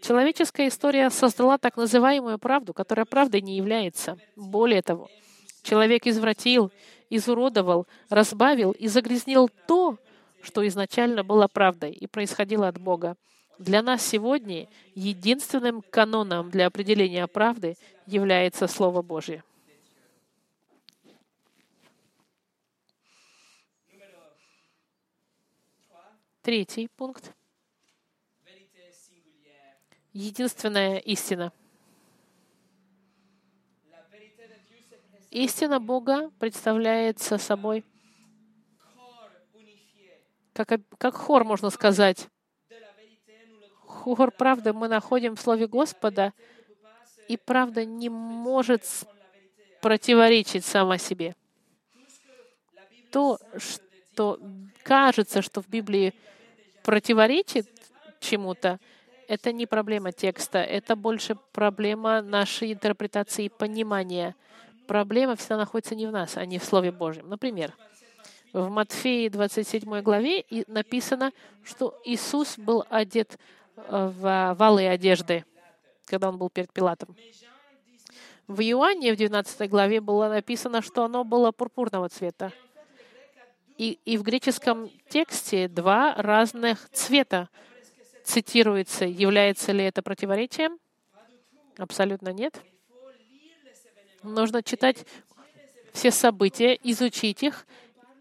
человеческая 0.00 0.68
история 0.68 1.10
создала 1.10 1.58
так 1.58 1.76
называемую 1.76 2.38
правду, 2.38 2.72
которая 2.72 3.04
правдой 3.04 3.42
не 3.42 3.56
является. 3.56 4.18
Более 4.36 4.82
того, 4.82 5.08
человек 5.62 6.06
извратил, 6.06 6.72
изуродовал, 7.10 7.86
разбавил 8.08 8.72
и 8.72 8.86
загрязнил 8.86 9.50
то, 9.66 9.98
что 10.42 10.66
изначально 10.66 11.24
было 11.24 11.48
правдой 11.48 11.92
и 11.92 12.06
происходило 12.06 12.68
от 12.68 12.78
Бога. 12.78 13.16
Для 13.58 13.82
нас 13.82 14.04
сегодня 14.04 14.68
единственным 14.94 15.82
каноном 15.82 16.50
для 16.50 16.66
определения 16.66 17.26
правды 17.26 17.76
является 18.06 18.66
Слово 18.66 19.02
Божье. 19.02 19.44
Третий 26.42 26.88
пункт. 26.88 27.32
Единственная 30.12 30.98
истина. 30.98 31.52
Истина 35.30 35.80
Бога 35.80 36.30
представляется 36.38 37.38
собой 37.38 37.84
как, 40.52 40.80
как 40.98 41.14
хор, 41.14 41.44
можно 41.44 41.70
сказать. 41.70 42.28
Хор 44.04 44.30
правды 44.30 44.72
мы 44.72 44.88
находим 44.88 45.36
в 45.36 45.40
Слове 45.40 45.66
Господа, 45.66 46.32
И 47.28 47.38
правда 47.38 47.84
не 47.86 48.10
может 48.10 48.82
противоречить 49.80 50.64
сама 50.64 50.98
себе. 50.98 51.34
То, 53.10 53.38
что 53.56 54.38
кажется, 54.82 55.40
что 55.40 55.62
в 55.62 55.68
Библии 55.68 56.12
противоречит 56.82 57.68
чему-то, 58.20 58.78
это 59.28 59.52
не 59.52 59.66
проблема 59.66 60.12
текста, 60.12 60.58
это 60.58 60.96
больше 60.96 61.36
проблема 61.52 62.20
нашей 62.20 62.72
интерпретации 62.72 63.46
и 63.46 63.48
понимания. 63.48 64.34
Проблема 64.86 65.36
всегда 65.36 65.56
находится 65.56 65.94
не 65.94 66.06
в 66.06 66.12
нас, 66.12 66.36
а 66.36 66.44
не 66.44 66.58
в 66.58 66.64
Слове 66.64 66.92
Божьем. 66.92 67.28
Например, 67.28 67.72
в 68.52 68.68
Матфеи 68.68 69.28
27 69.28 70.02
главе 70.02 70.44
написано, 70.66 71.32
что 71.64 72.00
Иисус 72.04 72.58
был 72.58 72.84
одет 72.90 73.38
в 73.76 74.54
валы 74.58 74.86
одежды, 74.88 75.44
когда 76.06 76.28
он 76.28 76.38
был 76.38 76.50
перед 76.50 76.72
Пилатом. 76.72 77.16
В 78.46 78.60
Иоанне 78.60 79.12
в 79.12 79.16
19 79.16 79.70
главе 79.70 80.00
было 80.00 80.28
написано, 80.28 80.82
что 80.82 81.04
оно 81.04 81.24
было 81.24 81.50
пурпурного 81.50 82.08
цвета. 82.08 82.52
И, 83.78 83.98
и 84.04 84.16
в 84.16 84.22
греческом 84.22 84.90
тексте 85.08 85.66
два 85.66 86.14
разных 86.14 86.88
цвета 86.90 87.48
цитируется. 88.22 89.04
Является 89.04 89.72
ли 89.72 89.84
это 89.84 90.02
противоречием? 90.02 90.78
Абсолютно 91.78 92.28
нет. 92.28 92.62
Нужно 94.22 94.62
читать 94.62 95.04
все 95.92 96.10
события, 96.10 96.78
изучить 96.82 97.42
их 97.42 97.66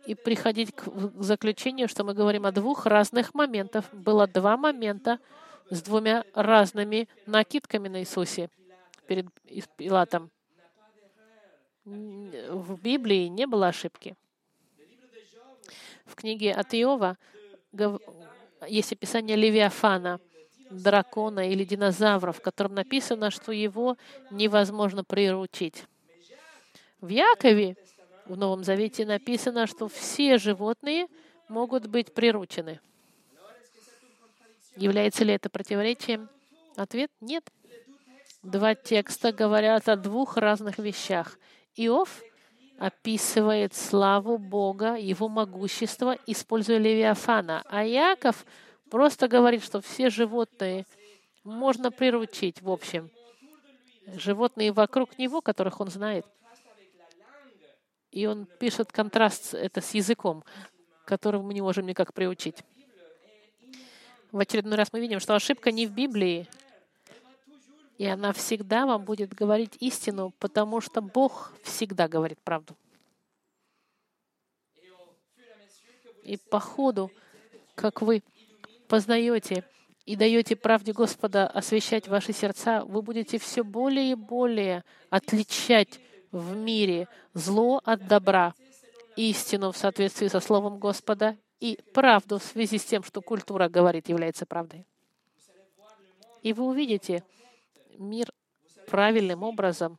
и 0.06 0.16
приходить 0.16 0.74
к 0.74 0.84
заключению, 1.22 1.88
что 1.88 2.04
мы 2.04 2.13
говорим 2.13 2.46
о 2.46 2.52
двух 2.52 2.86
разных 2.86 3.34
моментах. 3.34 3.86
Было 3.94 4.28
два 4.28 4.58
момента 4.58 5.20
с 5.69 5.82
двумя 5.82 6.23
разными 6.34 7.08
накидками 7.26 7.88
на 7.88 8.02
Иисусе 8.02 8.49
перед 9.08 9.28
Пилатом. 9.78 10.32
В 11.86 12.80
Библии 12.82 13.28
не 13.28 13.45
было 13.45 13.67
ошибки. 13.67 14.15
В 16.06 16.15
книге 16.15 16.54
от 16.54 16.73
Иова 16.73 17.17
есть 18.67 18.93
описание 18.93 19.36
Левиафана, 19.36 20.19
дракона 20.69 21.49
или 21.49 21.63
динозавра, 21.63 22.32
в 22.32 22.41
котором 22.41 22.76
написано, 22.76 23.32
что 23.32 23.52
его 23.52 23.97
невозможно 24.32 25.04
приручить. 25.04 25.86
В 27.02 27.10
Якове 27.10 27.76
в 28.26 28.38
Новом 28.38 28.63
Завете 28.63 29.06
написано, 29.06 29.67
что 29.67 29.88
все 29.89 30.38
животные 30.38 31.08
могут 31.49 31.88
быть 31.88 32.13
приручены. 32.13 32.80
Является 34.76 35.24
ли 35.24 35.34
это 35.34 35.50
противоречием? 35.50 36.30
Ответ— 36.76 37.12
нет. 37.22 37.50
Два 38.42 38.76
текста 38.76 39.32
говорят 39.32 39.88
о 39.88 39.96
двух 39.96 40.38
разных 40.38 40.80
вещах. 40.80 41.38
Иов 41.76 42.22
описывает 42.78 43.74
славу 43.74 44.38
Бога, 44.38 44.96
Его 44.96 45.30
могущество, 45.30 46.18
используя 46.28 46.78
Левиафана. 46.78 47.64
А 47.68 47.86
Яков 47.86 48.46
просто 48.90 49.28
говорит, 49.28 49.64
что 49.64 49.82
все 49.82 50.10
животные 50.10 50.86
можно 51.44 51.92
приручить, 51.92 52.62
в 52.62 52.70
общем. 52.70 53.10
Животные 54.08 54.72
вокруг 54.72 55.18
него, 55.18 55.42
которых 55.42 55.80
он 55.80 55.90
знает. 55.90 56.26
И 58.12 58.26
он 58.26 58.46
пишет 58.46 58.92
контраст 58.92 59.54
это 59.54 59.82
с 59.82 59.94
языком, 59.94 60.44
которого 61.06 61.42
мы 61.42 61.54
не 61.54 61.62
можем 61.62 61.86
никак 61.86 62.14
приучить. 62.14 62.64
В 64.34 64.39
очередной 64.39 64.78
раз 64.78 64.91
мы 64.91 65.00
видим, 65.00 65.19
что 65.19 65.36
ошибка 65.36 65.72
не 65.72 65.86
в 65.86 65.91
Библии, 65.91 66.48
и 68.00 68.06
она 68.08 68.34
всегда 68.34 68.88
вам 68.88 69.06
будет 69.06 69.32
говорить 69.32 69.78
истину, 69.80 70.34
потому 70.39 70.82
что 70.82 71.02
Бог 71.02 71.54
всегда 71.62 72.08
говорит 72.08 72.41
правду. 72.41 72.76
И 76.24 76.38
по 76.50 76.60
ходу, 76.60 77.12
как 77.76 78.02
вы 78.02 78.24
познаете 78.88 79.65
и 80.08 80.15
даете 80.15 80.56
правде 80.56 80.93
Господа 80.93 81.46
освещать 81.46 82.08
ваши 82.08 82.34
сердца, 82.34 82.84
вы 82.86 83.04
будете 83.04 83.38
все 83.38 83.63
более 83.63 84.13
и 84.13 84.15
более 84.15 84.84
отличать 85.12 86.00
в 86.32 86.56
мире 86.56 87.08
зло 87.36 87.82
от 87.86 88.08
добра, 88.08 88.56
истину 89.15 89.72
в 89.72 89.78
соответствии 89.78 90.28
со 90.28 90.39
Словом 90.39 90.80
Господа 90.80 91.38
и 91.63 91.80
правду 91.93 92.39
в 92.39 92.43
связи 92.43 92.78
с 92.78 92.84
тем, 92.84 93.04
что 93.04 93.21
культура 93.21 93.69
говорит, 93.69 94.10
является 94.10 94.45
правдой. 94.45 94.86
И 96.41 96.52
вы 96.52 96.65
увидите, 96.65 97.23
мир 97.97 98.34
правильным 98.88 99.43
образом, 99.43 99.97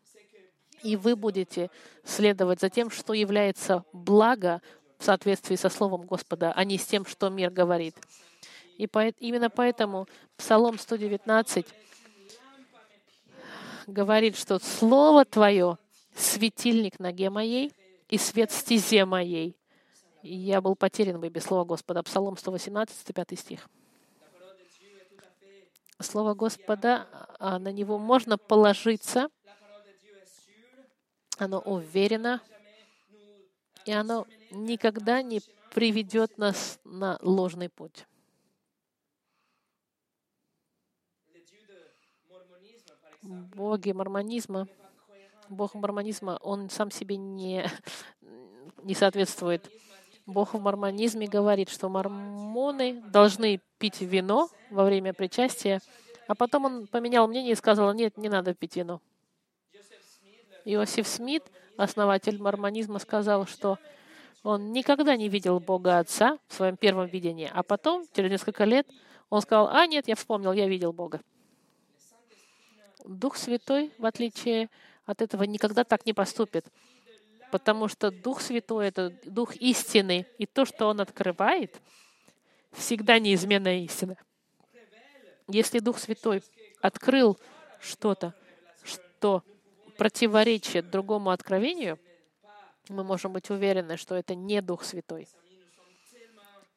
и 0.82 0.94
вы 0.96 1.16
будете 1.16 1.70
следовать 2.04 2.60
за 2.60 2.68
тем, 2.68 2.90
что 2.90 3.14
является 3.14 3.82
благо 3.94 4.60
в 4.98 5.04
соответствии 5.04 5.56
со 5.56 5.70
Словом 5.70 6.02
Господа, 6.02 6.52
а 6.54 6.64
не 6.64 6.76
с 6.76 6.84
тем, 6.84 7.06
что 7.06 7.30
мир 7.30 7.50
говорит. 7.50 7.96
И 8.76 8.86
по, 8.86 9.08
именно 9.08 9.48
поэтому 9.48 10.06
Псалом 10.36 10.78
119 10.78 11.66
говорит, 13.86 14.36
что 14.36 14.58
Слово 14.58 15.24
Твое— 15.24 15.78
светильник 16.14 16.98
ноге 16.98 17.30
моей 17.30 17.72
и 18.10 18.18
свет 18.18 18.52
стезе 18.52 19.06
моей. 19.06 19.56
Я 20.26 20.62
был 20.62 20.74
потерян 20.74 21.20
бы 21.20 21.28
без 21.28 21.42
Слова 21.42 21.66
Господа. 21.66 22.02
Псалом 22.02 22.38
118, 22.38 23.14
5 23.14 23.38
стих. 23.38 23.68
Слово 26.00 26.32
Господа, 26.32 27.06
а 27.38 27.58
на 27.58 27.70
него 27.70 27.98
можно 27.98 28.38
положиться, 28.38 29.28
оно 31.36 31.58
уверено, 31.60 32.40
и 33.84 33.92
оно 33.92 34.26
никогда 34.50 35.20
не 35.20 35.42
приведет 35.74 36.38
нас 36.38 36.80
на 36.84 37.18
ложный 37.20 37.68
путь. 37.68 38.06
Боги 43.20 43.92
мормонизма, 43.92 44.68
Бог 45.50 45.74
мормонизма, 45.74 46.38
он 46.40 46.70
сам 46.70 46.90
себе 46.90 47.18
не, 47.18 47.66
не 48.82 48.94
соответствует. 48.94 49.70
Бог 50.26 50.54
в 50.54 50.60
мормонизме 50.60 51.26
говорит, 51.26 51.68
что 51.68 51.88
мормоны 51.88 53.02
должны 53.10 53.60
пить 53.78 54.00
вино 54.00 54.48
во 54.70 54.84
время 54.84 55.12
причастия, 55.12 55.80
а 56.26 56.34
потом 56.34 56.64
он 56.64 56.86
поменял 56.86 57.28
мнение 57.28 57.52
и 57.52 57.56
сказал, 57.56 57.92
нет, 57.92 58.16
не 58.16 58.30
надо 58.30 58.54
пить 58.54 58.76
вино. 58.76 59.02
Иосиф 60.64 61.06
Смит, 61.06 61.44
основатель 61.76 62.40
мормонизма, 62.40 62.98
сказал, 62.98 63.46
что 63.46 63.78
он 64.42 64.72
никогда 64.72 65.16
не 65.16 65.28
видел 65.28 65.60
Бога 65.60 65.98
Отца 65.98 66.38
в 66.48 66.54
своем 66.54 66.78
первом 66.78 67.06
видении, 67.06 67.50
а 67.52 67.62
потом, 67.62 68.04
через 68.14 68.30
несколько 68.30 68.64
лет, 68.64 68.88
он 69.28 69.42
сказал, 69.42 69.68
а 69.68 69.86
нет, 69.86 70.08
я 70.08 70.16
вспомнил, 70.16 70.52
я 70.52 70.66
видел 70.66 70.94
Бога. 70.94 71.20
Дух 73.04 73.36
Святой, 73.36 73.92
в 73.98 74.06
отличие 74.06 74.70
от 75.04 75.20
этого, 75.20 75.42
никогда 75.42 75.84
так 75.84 76.06
не 76.06 76.14
поступит 76.14 76.66
потому 77.54 77.86
что 77.86 78.10
Дух 78.10 78.40
Святой— 78.40 78.88
это 78.88 79.10
Дух 79.26 79.54
истины, 79.54 80.26
и 80.38 80.44
то, 80.44 80.64
что 80.64 80.88
Он 80.88 81.00
открывает, 81.00 81.80
всегда 82.72 83.20
неизменная 83.20 83.78
истина. 83.84 84.16
Если 85.46 85.78
Дух 85.78 86.00
Святой 86.00 86.42
открыл 86.80 87.38
что-то, 87.80 88.34
что 88.82 89.44
противоречит 89.96 90.90
другому 90.90 91.30
откровению, 91.30 92.00
мы 92.88 93.04
можем 93.04 93.32
быть 93.32 93.48
уверены, 93.50 93.98
что 93.98 94.16
это 94.16 94.34
не 94.34 94.60
Дух 94.60 94.82
Святой. 94.82 95.28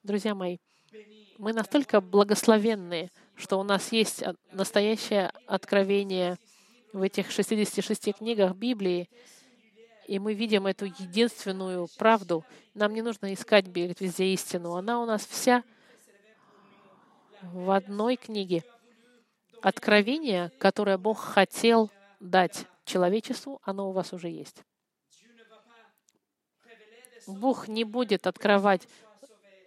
Друзья 0.03 0.35
мои, 0.35 0.59
мы 1.39 1.53
настолько 1.53 2.01
благословенные, 2.01 3.09
что 3.35 3.59
у 3.59 3.63
нас 3.63 3.91
есть 3.91 4.23
настоящее 4.51 5.31
откровение 5.47 6.37
в 6.93 7.01
этих 7.01 7.31
66 7.31 8.13
книгах 8.15 8.55
Библии, 8.55 9.09
и 10.07 10.19
мы 10.19 10.33
видим 10.33 10.65
эту 10.65 10.85
единственную 10.85 11.87
правду. 11.97 12.45
Нам 12.73 12.93
не 12.93 13.01
нужно 13.01 13.33
искать 13.33 13.67
бегать 13.67 14.01
везде 14.01 14.25
истину. 14.33 14.75
Она 14.75 15.01
у 15.01 15.05
нас 15.05 15.25
вся 15.25 15.63
в 17.41 17.71
одной 17.71 18.15
книге. 18.15 18.63
Откровение, 19.61 20.49
которое 20.59 20.97
Бог 20.97 21.19
хотел 21.19 21.91
дать 22.19 22.65
человечеству, 22.85 23.59
оно 23.63 23.89
у 23.89 23.91
вас 23.91 24.13
уже 24.13 24.29
есть. 24.29 24.63
Бог 27.27 27.67
не 27.67 27.83
будет 27.83 28.25
открывать 28.25 28.87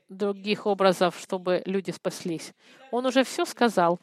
других 0.09 0.67
образов, 0.67 1.19
чтобы 1.19 1.63
люди 1.67 1.91
спаслись. 1.91 2.55
Он 2.91 3.05
уже 3.07 3.25
все 3.25 3.45
сказал. 3.45 4.01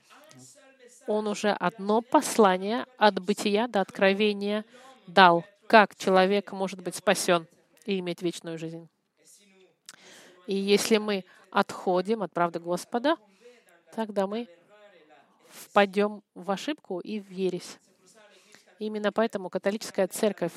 Он 1.08 1.28
уже 1.28 1.52
одно 1.52 2.02
послание 2.02 2.86
от 2.98 3.20
бытия 3.20 3.68
до 3.68 3.82
откровения 3.82 4.66
дал 5.08 5.46
как 5.68 5.96
человек 5.96 6.52
может 6.54 6.82
быть 6.82 6.96
спасен 6.96 7.46
и 7.86 8.00
иметь 8.00 8.22
вечную 8.22 8.58
жизнь. 8.58 8.90
И 10.48 10.56
если 10.56 10.98
мы 10.98 11.26
отходим 11.52 12.24
от 12.24 12.32
правды 12.34 12.60
Господа, 12.60 13.18
тогда 13.94 14.28
мы 14.28 14.48
впадем 15.50 16.24
в 16.34 16.50
ошибку 16.52 17.00
и 17.00 17.20
в 17.20 17.30
ересь. 17.30 17.78
Именно 18.80 19.12
поэтому 19.12 19.50
католическая 19.50 20.08
церковь, 20.08 20.54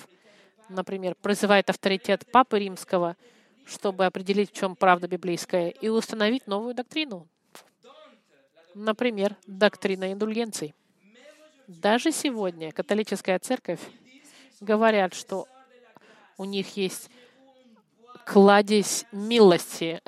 например, 0.68 1.16
призывает 1.16 1.70
авторитет 1.70 2.30
Папы 2.30 2.60
Римского, 2.60 3.16
чтобы 3.66 4.06
определить, 4.06 4.50
в 4.50 4.54
чем 4.54 4.76
правда 4.76 5.08
библейская, 5.08 5.70
и 5.70 5.88
установить 5.88 6.46
новую 6.46 6.74
доктрину. 6.74 7.28
Например, 8.74 9.36
доктрина 9.46 10.12
индульгенций. 10.12 10.74
Даже 11.66 12.12
сегодня 12.12 12.72
католическая 12.72 13.38
церковь 13.38 13.80
говорят, 14.60 15.14
что 15.14 15.48
у 16.36 16.44
них 16.44 16.76
есть 16.76 17.10
кладезь 18.24 19.06
милости, 19.12 20.00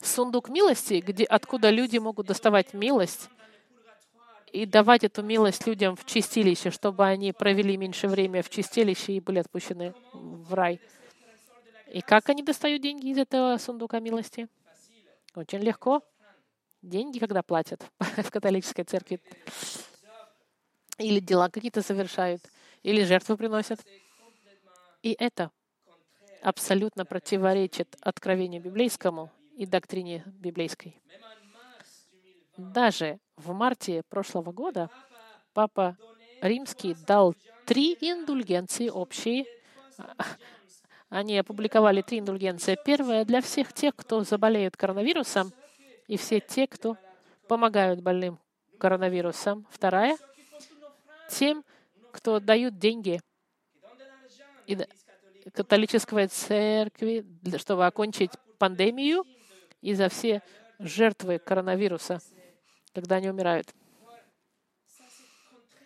сундук 0.00 0.48
милости, 0.48 1.02
где, 1.06 1.24
откуда 1.24 1.70
люди 1.70 1.98
могут 1.98 2.26
доставать 2.26 2.72
милость 2.72 3.28
и 4.52 4.66
давать 4.66 5.04
эту 5.04 5.22
милость 5.22 5.66
людям 5.66 5.96
в 5.96 6.04
чистилище, 6.04 6.70
чтобы 6.70 7.04
они 7.04 7.32
провели 7.32 7.76
меньше 7.76 8.08
времени 8.08 8.42
в 8.42 8.50
чистилище 8.50 9.12
и 9.12 9.20
были 9.20 9.38
отпущены 9.38 9.94
в 10.12 10.54
рай. 10.54 10.80
И 11.92 12.00
как 12.00 12.28
они 12.28 12.42
достают 12.42 12.82
деньги 12.82 13.08
из 13.08 13.18
этого 13.18 13.58
сундука 13.58 14.00
милости? 14.00 14.48
Очень 15.34 15.60
легко. 15.60 16.02
Деньги, 16.82 17.18
когда 17.18 17.42
платят 17.42 17.84
в 17.98 18.30
католической 18.30 18.84
церкви. 18.84 19.20
Или 20.98 21.20
дела 21.20 21.48
какие-то 21.48 21.82
совершают, 21.82 22.42
или 22.82 23.04
жертвы 23.04 23.36
приносят. 23.36 23.80
И 25.02 25.16
это 25.18 25.50
абсолютно 26.42 27.04
противоречит 27.04 27.96
откровению 28.00 28.62
библейскому 28.62 29.30
и 29.56 29.66
доктрине 29.66 30.24
библейской. 30.26 31.00
Даже 32.56 33.18
в 33.36 33.52
марте 33.52 34.02
прошлого 34.08 34.52
года 34.52 34.90
Папа 35.52 35.96
Римский 36.40 36.94
дал 37.06 37.34
три 37.66 37.96
индульгенции 38.00 38.88
общие. 38.88 39.44
Они 41.08 41.36
опубликовали 41.38 42.02
три 42.02 42.20
индульгенции. 42.20 42.78
Первая 42.84 43.24
для 43.24 43.40
всех 43.40 43.72
тех, 43.72 43.96
кто 43.96 44.22
заболеют 44.22 44.76
коронавирусом, 44.76 45.52
и 46.06 46.16
все 46.16 46.40
те, 46.40 46.66
кто 46.66 46.96
помогают 47.48 48.00
больным 48.00 48.38
коронавирусом. 48.78 49.66
Вторая— 49.70 50.16
тем, 51.30 51.64
кто 52.12 52.40
дают 52.40 52.78
деньги 52.78 53.20
католической 55.52 56.26
церкви, 56.28 57.24
чтобы 57.56 57.86
окончить 57.86 58.30
пандемию 58.58 59.24
и 59.80 59.94
за 59.94 60.08
все 60.08 60.42
жертвы 60.78 61.38
коронавируса, 61.38 62.20
когда 62.94 63.16
они 63.16 63.28
умирают. 63.30 63.68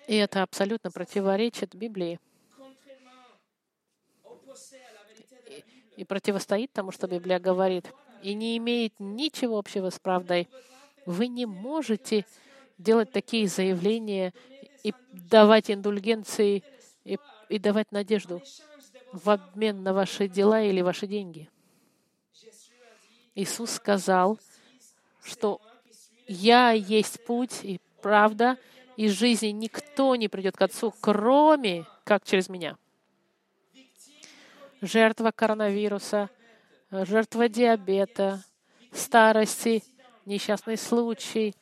И 0.07 0.17
это 0.17 0.43
абсолютно 0.43 0.91
противоречит 0.91 1.75
Библии 1.75 2.21
и 5.97 6.05
противостоит 6.05 6.73
тому, 6.73 6.91
что 6.91 7.07
Библия 7.07 7.39
говорит, 7.39 7.91
и 8.23 8.35
не 8.35 8.57
имеет 8.59 8.95
ничего 8.99 9.59
общего 9.59 9.91
с 9.91 9.99
правдой. 9.99 10.49
Вы 11.07 11.29
не 11.29 11.47
можете 11.47 12.27
делать 12.79 13.13
такие 13.13 13.47
заявления 13.49 14.33
и 14.85 14.95
давать 15.13 15.71
индульгенции 15.71 16.63
и, 17.05 17.19
и 17.49 17.59
давать 17.59 17.91
надежду 17.91 18.41
в 19.13 19.31
обмен 19.31 19.83
на 19.83 19.93
ваши 19.93 20.29
дела 20.29 20.63
или 20.63 20.83
ваши 20.83 21.07
деньги. 21.07 21.51
Иисус 23.35 23.73
сказал, 23.73 24.39
что 25.25 25.61
«Я 26.29 26.71
есть 26.71 27.25
путь 27.25 27.61
и 27.63 27.81
правда, 28.03 28.59
и 28.97 29.09
жизни 29.09 29.49
никто 29.49 30.15
не 30.15 30.29
придет 30.29 30.57
к 30.57 30.63
Отцу, 30.63 30.95
кроме 31.01 31.87
как 32.05 32.25
через 32.25 32.49
Меня». 32.49 32.77
Жертва 34.81 35.33
коронавируса, 35.35 36.29
жертва 36.91 37.49
диабета, 37.49 38.45
старости, 38.93 39.83
несчастный 40.27 40.77
случай, 40.77 41.55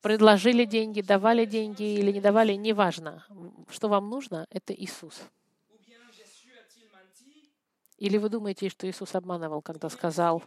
предложили 0.00 0.64
деньги, 0.64 1.00
давали 1.00 1.44
деньги 1.44 1.82
или 1.82 2.12
не 2.12 2.20
давали, 2.20 2.54
неважно. 2.54 3.24
Что 3.70 3.88
вам 3.88 4.08
нужно, 4.08 4.46
это 4.50 4.72
Иисус. 4.72 5.22
Или 7.98 8.18
вы 8.18 8.28
думаете, 8.28 8.68
что 8.68 8.88
Иисус 8.88 9.14
обманывал, 9.14 9.62
когда 9.62 9.88
сказал, 9.88 10.42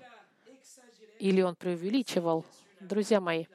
или 1.19 1.41
Он 1.41 1.55
преувеличивал? 1.55 2.45
Друзья 2.79 3.19
мои, 3.19 3.45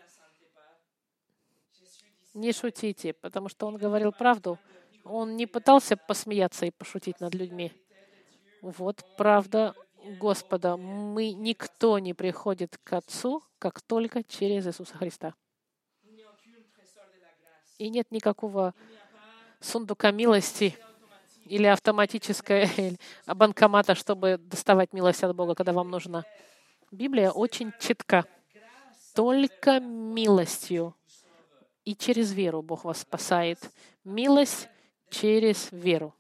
не 2.35 2.53
шутите, 2.53 3.13
потому 3.13 3.49
что 3.49 3.67
Он 3.67 3.77
говорил 3.77 4.13
правду. 4.13 4.59
Он 5.05 5.37
не 5.37 5.47
пытался 5.47 5.97
посмеяться 5.97 6.67
и 6.67 6.71
пошутить 6.71 7.21
над 7.21 7.35
людьми. 7.35 7.73
Вот 8.63 9.05
правда 9.17 9.75
Господа. 10.19 10.77
Мы, 10.77 11.33
никто 11.33 11.99
не 11.99 12.15
приходит 12.15 12.79
к 12.83 12.93
Отцу, 12.93 13.43
как 13.59 13.81
только 13.81 14.23
через 14.23 14.67
Иисуса 14.67 14.97
Христа. 14.97 15.35
И 17.79 17.89
нет 17.89 18.11
никакого 18.11 18.75
сундука 19.61 20.11
милости, 20.11 20.77
или 21.47 21.67
автоматическая 21.67 22.69
банкомата, 23.27 23.95
чтобы 23.95 24.39
доставать 24.39 24.93
милость 24.93 25.23
от 25.23 25.35
Бога, 25.35 25.55
когда 25.55 25.73
вам 25.73 25.91
нужна. 25.91 26.25
Библия 26.91 27.31
очень 27.31 27.73
четка. 27.81 28.25
Только 29.15 29.81
милостью 29.81 30.95
и 31.85 31.95
через 31.95 32.33
веру 32.33 32.63
Бог 32.63 32.85
вас 32.85 33.01
спасает. 33.01 33.59
Милость 34.05 34.69
через 35.11 35.69
веру. 35.71 36.15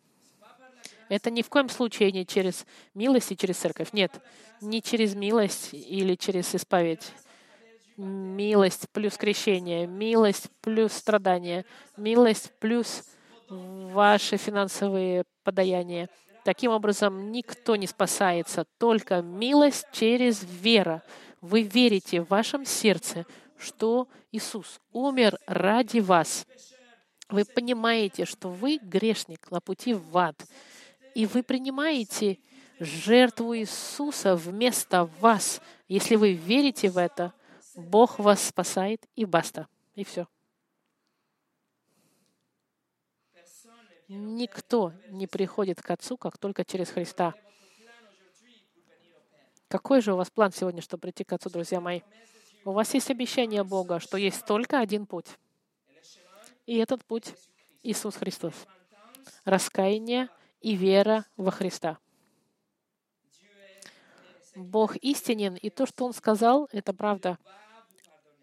Это 1.08 1.30
ни 1.30 1.42
в 1.42 1.48
коем 1.48 1.68
случае 1.68 2.12
не 2.12 2.26
через 2.26 2.66
милость 2.94 3.32
и 3.32 3.36
через 3.36 3.58
церковь. 3.58 3.92
Нет, 3.92 4.12
не 4.60 4.80
через 4.80 5.14
милость 5.14 5.70
или 5.72 6.14
через 6.14 6.54
исповедь. 6.54 7.12
Милость 7.96 8.88
плюс 8.90 9.16
крещение, 9.16 9.86
милость 9.86 10.50
плюс 10.60 10.92
страдание, 10.92 11.64
милость 11.96 12.50
плюс 12.58 13.04
ваши 13.48 14.36
финансовые 14.36 15.24
подаяния. 15.44 16.08
Таким 16.44 16.72
образом, 16.72 17.30
никто 17.30 17.76
не 17.76 17.86
спасается, 17.86 18.66
только 18.78 19.22
милость 19.22 19.86
через 19.92 20.42
вера. 20.42 21.02
Вы 21.40 21.62
верите 21.62 22.20
в 22.20 22.28
вашем 22.28 22.66
сердце, 22.66 23.26
что 23.56 24.08
Иисус 24.32 24.80
умер 24.92 25.38
ради 25.46 26.00
вас. 26.00 26.46
Вы 27.28 27.44
понимаете, 27.44 28.24
что 28.24 28.48
вы 28.48 28.78
грешник 28.82 29.50
на 29.50 29.60
пути 29.60 29.94
в 29.94 30.18
ад, 30.18 30.36
и 31.14 31.26
вы 31.26 31.42
принимаете 31.42 32.38
жертву 32.80 33.56
Иисуса 33.56 34.36
вместо 34.36 35.08
вас. 35.20 35.60
Если 35.88 36.16
вы 36.16 36.32
верите 36.32 36.90
в 36.90 36.98
это, 36.98 37.32
Бог 37.74 38.18
вас 38.18 38.42
спасает, 38.42 39.06
и 39.16 39.24
баста. 39.24 39.68
И 39.94 40.04
все. 40.04 40.26
Никто 44.08 44.92
не 45.08 45.26
приходит 45.26 45.82
к 45.82 45.90
Отцу, 45.90 46.16
как 46.16 46.38
только 46.38 46.64
через 46.64 46.90
Христа. 46.90 47.34
Какой 49.68 50.00
же 50.02 50.12
у 50.12 50.16
вас 50.16 50.30
план 50.30 50.52
сегодня, 50.52 50.82
чтобы 50.82 51.02
прийти 51.02 51.24
к 51.24 51.32
Отцу, 51.32 51.50
друзья 51.50 51.80
мои? 51.80 52.02
У 52.64 52.72
вас 52.72 52.94
есть 52.94 53.10
обещание 53.10 53.64
Бога, 53.64 53.98
что 53.98 54.16
есть 54.16 54.44
только 54.46 54.78
один 54.78 55.06
путь. 55.06 55.38
И 56.66 56.76
этот 56.76 57.04
путь— 57.04 57.34
Иисус 57.82 58.16
Христос. 58.16 58.54
Раскаяние 59.44 60.28
и 60.60 60.74
вера 60.76 61.26
во 61.36 61.50
Христа. 61.50 61.98
Бог 64.54 64.96
истинен, 64.96 65.56
и 65.56 65.68
то, 65.68 65.86
что 65.86 66.06
Он 66.06 66.12
сказал, 66.12 66.68
это 66.72 66.94
правда. 66.94 67.38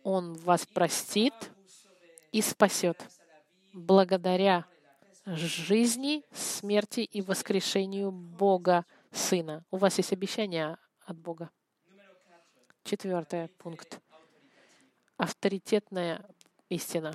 Он 0.03 0.33
вас 0.33 0.65
простит 0.65 1.33
и 2.31 2.41
спасет 2.41 2.97
благодаря 3.73 4.65
жизни, 5.25 6.23
смерти 6.33 7.01
и 7.01 7.21
воскрешению 7.21 8.11
Бога 8.11 8.85
Сына. 9.11 9.63
У 9.71 9.77
вас 9.77 9.97
есть 9.97 10.13
обещание 10.13 10.77
от 11.05 11.17
Бога. 11.17 11.49
Четвертый 12.83 13.47
пункт. 13.49 13.99
Авторитетная 15.17 16.25
истина. 16.69 17.13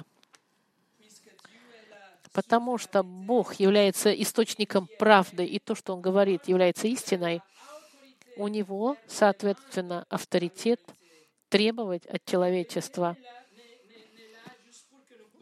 Потому 2.32 2.78
что 2.78 3.03
Бог 3.03 3.55
является 3.55 4.12
источником 4.12 4.89
правды, 4.99 5.45
и 5.45 5.59
то, 5.59 5.74
что 5.74 5.95
Он 5.95 6.03
говорит, 6.03 6.47
является 6.47 6.87
истиной, 6.87 7.41
у 8.37 8.49
Него, 8.49 8.97
соответственно, 9.07 10.07
авторитет 10.11 10.80
требовать 11.49 12.07
от 12.07 12.24
человечества 12.24 13.16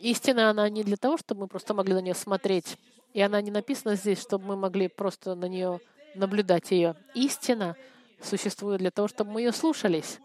Истина, 0.04 0.50
она 0.50 0.68
не 0.68 0.84
для 0.84 0.98
того, 0.98 1.16
чтобы 1.16 1.42
мы 1.42 1.46
просто 1.48 1.72
могли 1.72 1.94
на 1.94 2.02
нее 2.02 2.14
смотреть. 2.14 2.76
И 3.14 3.22
она 3.22 3.40
не 3.40 3.50
написана 3.50 3.94
здесь, 3.94 4.20
чтобы 4.20 4.44
мы 4.48 4.56
могли 4.56 4.88
просто 4.88 5.34
на 5.34 5.46
нее 5.46 5.80
наблюдать 6.14 6.72
ее. 6.72 6.94
Истина 7.14 7.74
существует 8.20 8.80
для 8.80 8.90
того, 8.90 9.08
чтобы 9.08 9.30
мы 9.30 9.40
ее 9.40 9.52
слушались, 9.52 10.18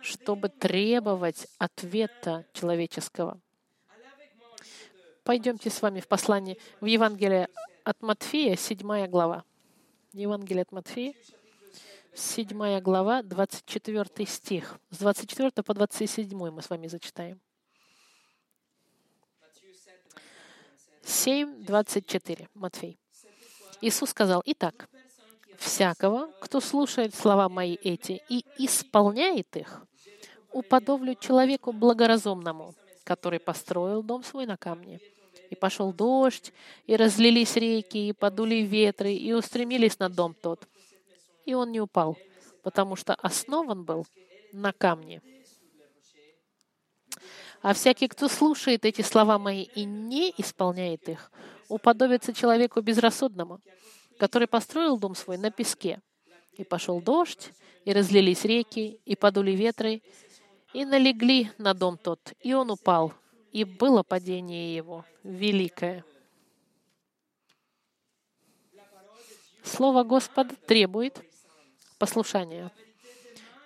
чтобы 0.00 0.48
требовать 0.48 1.48
ответа 1.58 2.46
человеческого. 2.52 3.40
Пойдемте 5.24 5.70
с 5.70 5.82
вами 5.82 5.98
в 5.98 6.06
послание 6.06 6.56
в 6.80 6.86
Евангелие 6.86 7.48
от 7.82 8.00
Матфея, 8.02 8.54
7 8.54 9.08
глава. 9.08 9.42
Евангелие 10.12 10.62
от 10.62 10.70
Матфея, 10.70 11.14
7 12.14 12.80
глава, 12.80 13.22
24 13.22 14.26
стих. 14.26 14.78
С 14.90 14.98
24 14.98 15.50
по 15.64 15.74
27 15.74 16.50
мы 16.50 16.62
с 16.62 16.70
вами 16.70 16.88
зачитаем. 16.88 17.40
7, 21.02 21.64
24. 21.64 22.48
Матфей. 22.54 22.98
Иисус 23.80 24.10
сказал, 24.10 24.42
«Итак, 24.44 24.88
всякого, 25.56 26.30
кто 26.40 26.60
слушает 26.60 27.14
слова 27.14 27.48
мои 27.48 27.76
эти 27.76 28.22
и 28.28 28.44
исполняет 28.58 29.56
их, 29.56 29.86
уподоблю 30.52 31.14
человеку 31.14 31.72
благоразумному, 31.72 32.74
который 33.04 33.38
построил 33.38 34.02
дом 34.02 34.24
свой 34.24 34.46
на 34.46 34.56
камне. 34.56 35.00
И 35.50 35.54
пошел 35.54 35.92
дождь, 35.92 36.52
и 36.86 36.96
разлились 36.96 37.56
реки, 37.56 38.08
и 38.08 38.12
подули 38.12 38.56
ветры, 38.56 39.12
и 39.12 39.32
устремились 39.32 39.98
на 39.98 40.08
дом 40.08 40.34
тот. 40.34 40.66
И 41.46 41.54
он 41.54 41.72
не 41.72 41.80
упал, 41.80 42.16
потому 42.62 42.96
что 42.96 43.14
основан 43.14 43.84
был 43.84 44.06
на 44.52 44.72
камне. 44.72 45.22
А 47.62 47.74
всякий, 47.74 48.08
кто 48.08 48.28
слушает 48.28 48.84
эти 48.84 49.02
слова 49.02 49.38
мои 49.38 49.62
и 49.62 49.84
не 49.84 50.32
исполняет 50.38 51.08
их, 51.08 51.30
уподобится 51.68 52.32
человеку 52.32 52.80
безрассудному, 52.80 53.60
который 54.18 54.48
построил 54.48 54.98
дом 54.98 55.14
свой 55.14 55.36
на 55.36 55.50
песке. 55.50 56.00
И 56.52 56.64
пошел 56.64 57.00
дождь, 57.00 57.52
и 57.84 57.92
разлились 57.92 58.44
реки, 58.44 59.00
и 59.04 59.16
подули 59.16 59.52
ветры, 59.52 60.02
и 60.72 60.84
налегли 60.84 61.50
на 61.58 61.74
дом 61.74 61.98
тот, 61.98 62.32
и 62.40 62.52
он 62.54 62.70
упал, 62.70 63.12
и 63.52 63.64
было 63.64 64.02
падение 64.02 64.74
его 64.74 65.04
великое. 65.22 66.04
Слово 69.62 70.04
Господа 70.04 70.54
требует 70.66 71.22
послушания. 72.00 72.72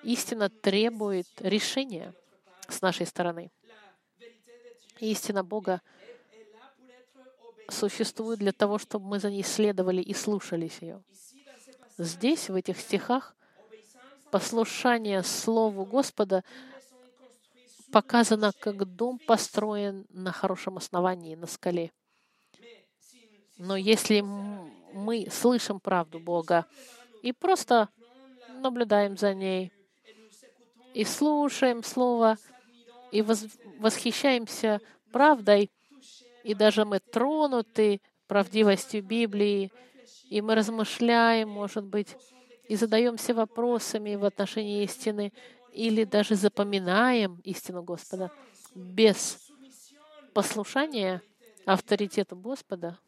Истина 0.03 0.51
требует 0.51 1.29
решения 1.39 2.13
с 2.69 2.83
нашей 2.83 3.07
стороны. 3.07 3.51
Истина 4.99 5.45
Бога 5.45 5.81
существует 7.69 8.41
для 8.41 8.53
того, 8.53 8.79
чтобы 8.79 9.07
мы 9.07 9.21
за 9.21 9.31
ней 9.31 9.45
следовали 9.45 10.03
и 10.03 10.13
слушались 10.13 10.79
ее. 10.83 11.03
Здесь, 11.97 12.51
в 12.51 12.57
этих 12.57 12.79
стихах, 12.81 13.37
послушание 14.33 15.23
Слову 15.23 15.85
Господа 15.87 16.43
показано, 17.93 18.51
как 18.59 18.85
дом 18.85 19.21
построен 19.21 20.07
на 20.11 20.33
хорошем 20.33 20.77
основании, 20.77 21.37
на 21.37 21.47
скале. 21.47 21.93
Но 23.59 23.77
если 23.77 24.23
мы 24.23 25.29
слышим 25.31 25.79
правду 25.79 26.19
Бога 26.19 26.67
и 27.23 27.33
просто 27.33 27.89
наблюдаем 28.65 29.17
за 29.17 29.35
ней, 29.35 29.73
и 30.95 31.05
слушаем 31.05 31.83
Слово, 31.83 32.37
и 33.13 33.23
восхищаемся 33.23 34.81
правдой, 35.13 35.71
и 36.43 36.55
даже 36.55 36.85
мы 36.85 36.99
тронуты 36.99 38.01
правдивостью 38.27 39.05
Библии, 39.05 39.71
и 40.29 40.41
мы 40.41 40.55
размышляем, 40.55 41.49
может 41.49 41.85
быть, 41.85 42.17
и 42.69 42.77
задаемся 42.77 43.35
вопросами 43.35 44.17
в 44.17 44.25
отношении 44.25 44.83
истины, 44.83 45.33
или 45.73 46.05
даже 46.05 46.35
запоминаем 46.35 47.41
истину 47.45 47.83
Господа 47.83 48.31
без 48.75 49.39
послушания 50.33 51.23
авторитету 51.65 52.37
Господа, 52.37 52.99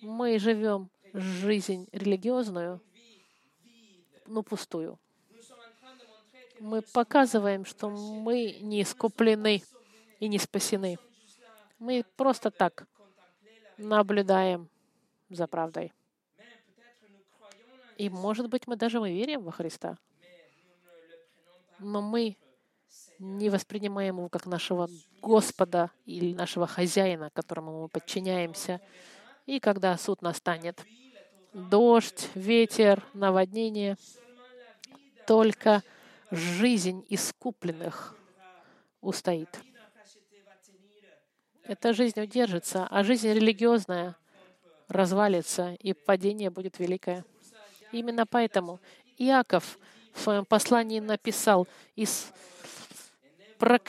мы 0.00 0.38
живем 0.38 0.90
жизнь 1.12 1.88
религиозную, 1.92 2.80
но 4.28 4.42
пустую. 4.42 4.98
Мы 6.60 6.82
показываем, 6.82 7.64
что 7.64 7.88
мы 7.88 8.58
не 8.60 8.82
искуплены 8.82 9.62
и 10.20 10.28
не 10.28 10.38
спасены. 10.38 10.98
Мы 11.78 12.04
просто 12.16 12.50
так 12.50 12.86
наблюдаем 13.76 14.68
за 15.30 15.46
правдой. 15.46 15.92
И, 17.96 18.08
может 18.10 18.48
быть, 18.48 18.66
мы 18.66 18.76
даже 18.76 19.00
мы 19.00 19.10
верим 19.12 19.42
во 19.42 19.52
Христа 19.52 19.96
но 21.78 22.02
мы 22.02 22.36
не 23.18 23.50
воспринимаем 23.50 24.18
его 24.18 24.28
как 24.28 24.46
нашего 24.46 24.88
Господа 25.22 25.90
или 26.06 26.34
нашего 26.34 26.66
хозяина, 26.66 27.30
которому 27.30 27.82
мы 27.82 27.88
подчиняемся. 27.88 28.80
И 29.46 29.60
когда 29.60 29.96
суд 29.96 30.22
настанет, 30.22 30.84
дождь, 31.52 32.28
ветер, 32.34 33.02
наводнение, 33.14 33.96
только 35.26 35.82
жизнь 36.30 37.04
искупленных 37.08 38.16
устоит. 39.00 39.48
Эта 41.64 41.92
жизнь 41.92 42.20
удержится, 42.20 42.86
а 42.90 43.04
жизнь 43.04 43.28
религиозная 43.28 44.16
развалится, 44.88 45.74
и 45.74 45.92
падение 45.92 46.50
будет 46.50 46.78
великое. 46.78 47.24
Именно 47.92 48.26
поэтому 48.26 48.80
Иаков 49.18 49.78
в 50.14 50.20
своем 50.20 50.44
послании 50.46 51.00
написал, 51.00 51.68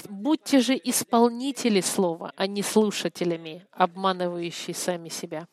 «Будьте 0.10 0.60
же 0.60 0.80
исполнители 0.84 1.80
слова, 1.80 2.34
а 2.36 2.47
не 2.47 2.64
слушателями, 2.64 3.66
обманывающие 3.72 4.76
сами 4.76 5.10
себя». 5.10 5.47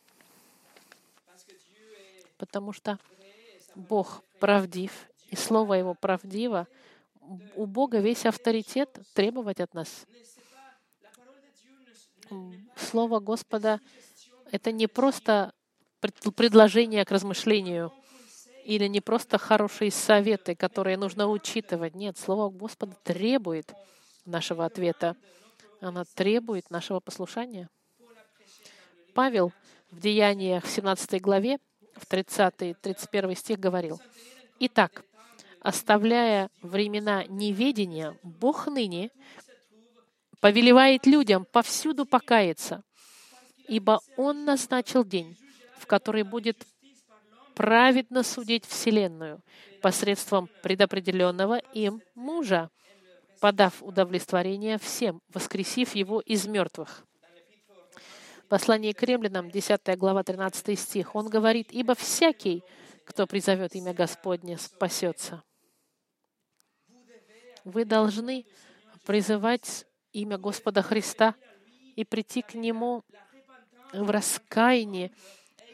Потому 2.37 2.73
что 2.73 2.99
Бог 3.75 4.23
правдив, 4.41 4.93
и 5.29 5.37
Слово 5.37 5.75
Его 5.75 5.95
правдиво, 5.95 6.67
у 7.55 7.67
Бога 7.67 7.99
весь 7.99 8.27
авторитет 8.27 8.99
требовать 9.15 9.61
от 9.61 9.75
нас. 9.75 10.07
Слово 12.77 13.21
Господа— 13.21 13.81
это 14.53 14.73
не 14.73 14.87
просто 14.87 15.53
предложение 16.35 17.05
к 17.05 17.11
размышлению— 17.11 17.93
или 18.67 18.89
не 18.89 19.01
просто 19.01 19.39
хорошие 19.39 19.93
советы, 19.93 20.57
которые 20.57 20.97
нужно 20.97 21.29
учитывать. 21.29 21.95
Нет, 21.95 22.19
Слово 22.19 22.51
Господа 22.51 22.97
требует 23.05 23.73
нашего 24.25 24.65
ответа. 24.65 25.17
Оно 25.81 26.05
требует 26.17 26.69
нашего 26.69 26.99
послушания. 26.99 27.71
Павел 29.15 29.53
в 29.93 30.01
Деяниях 30.01 30.65
в 30.65 30.69
17 30.69 31.21
главе, 31.21 31.59
в 31.97 32.07
30-31 32.09 33.35
стих 33.35 33.59
говорил, 33.59 34.01
«Итак, 34.61 35.05
оставляя 35.61 36.51
времена 36.63 37.25
неведения, 37.25 38.17
Бог 38.23 38.67
ныне 38.69 39.11
повелевает 40.41 41.07
людям 41.07 41.45
повсюду 41.45 42.07
покаяться, 42.07 42.83
ибо 43.69 44.01
Он 44.17 44.45
назначил 44.45 45.05
день, 45.05 45.37
в 45.79 45.87
который 45.87 46.23
будет 46.23 46.67
праведно 47.55 48.23
судить 48.23 48.67
Вселенную 48.67 49.41
посредством 49.83 50.49
предопределенного 50.63 51.59
им 51.73 52.03
мужа, 52.15 52.71
подав 53.41 53.83
удовлетворение 53.83 54.79
всем, 54.79 55.21
воскресив 55.33 55.95
его 55.95 56.21
из 56.21 56.47
мертвых. 56.47 57.05
Послание 58.49 58.95
к 58.95 59.03
римлянам, 59.03 59.51
10 59.51 59.99
глава, 59.99 60.23
13 60.23 60.79
стих, 60.79 61.17
он 61.17 61.29
говорит, 61.29 61.73
«Ибо 61.73 61.97
всякий, 61.97 62.63
кто 63.05 63.27
призовет 63.27 63.75
имя 63.75 63.93
Господне, 63.93 64.57
спасется». 64.57 65.43
Вы 67.65 67.85
должны 67.85 68.47
призывать 69.05 69.85
имя 70.13 70.39
Господа 70.39 70.83
Христа 70.83 71.35
и 71.97 72.05
прийти 72.05 72.43
к 72.43 72.55
Нему 72.55 73.03
в 73.93 74.09
раскаянии, 74.11 75.13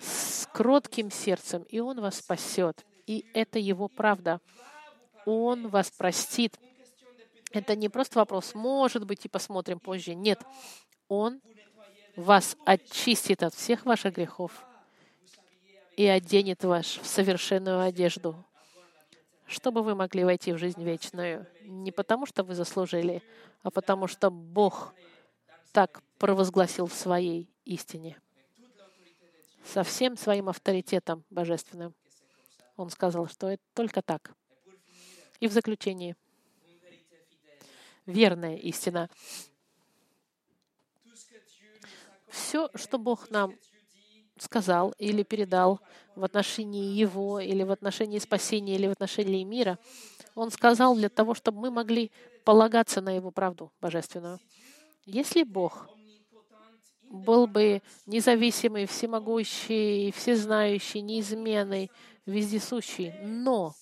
с 0.01 0.49
кротким 0.51 1.11
сердцем, 1.11 1.65
и 1.65 1.79
Он 1.79 2.01
вас 2.01 2.21
спасет. 2.21 2.87
И 3.07 3.27
это 3.35 3.59
Его 3.59 3.89
правда. 3.89 4.41
Он 5.27 5.69
вас 5.69 5.91
простит. 5.91 6.59
Это 7.51 7.77
не 7.77 7.91
просто 7.91 8.19
вопрос, 8.19 8.55
может 8.55 9.05
быть, 9.07 9.27
и 9.27 9.29
посмотрим 9.29 9.79
позже. 9.79 10.15
Нет, 10.15 10.41
Он 11.09 11.43
вас 12.17 12.57
очистит 12.65 13.43
от 13.43 13.55
всех 13.55 13.85
ваших 13.87 14.15
грехов 14.15 14.65
и 15.97 16.07
оденет 16.07 16.65
вас 16.65 16.87
в 16.87 17.07
совершенную 17.07 17.81
одежду, 17.81 18.45
чтобы 19.47 19.83
вы 19.83 19.95
могли 19.95 20.25
войти 20.25 20.53
в 20.53 20.59
жизнь 20.59 20.83
вечную. 20.83 21.47
Не 21.63 21.93
потому, 21.93 22.27
что 22.27 22.45
вы 22.45 22.55
заслужили, 22.55 23.23
а 23.63 23.71
потому, 23.71 24.07
что 24.07 24.31
Бог 24.31 24.95
так 25.73 26.03
провозгласил 26.19 26.87
в 26.87 26.95
своей 26.95 27.49
истине 27.65 28.19
со 29.65 29.85
всем 29.85 30.17
своим 30.17 30.49
авторитетом 30.49 31.25
божественным. 31.31 31.95
Он 32.77 32.91
сказал, 32.91 33.29
что 33.29 33.49
это 33.49 33.63
только 33.75 34.03
так. 34.03 34.33
И 35.41 35.49
в 35.49 35.53
заключении, 35.53 36.17
верная 38.07 38.57
истина. 38.57 39.09
Все, 42.33 42.71
что 42.75 42.99
Бог 42.99 43.31
нам 43.31 43.55
сказал 44.39 44.95
или 44.99 45.23
передал 45.23 45.81
в 46.17 46.25
отношении 46.25 46.93
Его, 46.93 47.39
или 47.39 47.63
в 47.63 47.71
отношении 47.71 48.19
спасения, 48.19 48.75
или 48.75 48.87
в 48.87 48.93
отношении 48.93 49.45
мира, 49.45 49.79
Он 50.35 50.51
сказал 50.51 50.97
для 50.97 51.09
того, 51.09 51.35
чтобы 51.35 51.61
мы 51.61 51.71
могли 51.71 52.11
полагаться 52.45 53.01
на 53.01 53.15
Его 53.15 53.31
правду 53.31 53.71
божественную. 53.81 54.39
Если 55.05 55.43
Бог 55.43 55.89
был 57.11 57.47
бы 57.47 57.83
независимый, 58.07 58.87
всемогущий, 58.87 60.11
всезнающий, 60.13 61.03
неизменный, 61.03 61.91
вездесущий, 62.25 63.13
но 63.23 63.75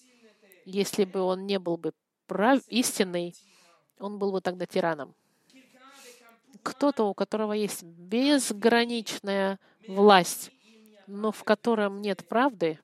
если 0.65 1.05
бы 1.05 1.21
Он 1.21 1.47
не 1.47 1.59
был 1.59 1.77
бы 1.77 1.93
прав, 2.27 2.61
истинный, 2.67 3.35
Он 3.99 4.19
был 4.19 4.33
бы 4.33 4.41
тогда 4.41 4.67
тираном 4.67 5.15
кто-то, 6.63 7.05
у 7.05 7.15
которого 7.15 7.53
есть 7.53 7.83
безграничная 7.83 9.59
власть, 9.89 10.51
но 11.07 11.33
в 11.33 11.45
котором 11.45 12.01
нет 12.01 12.27
правды, 12.29 12.79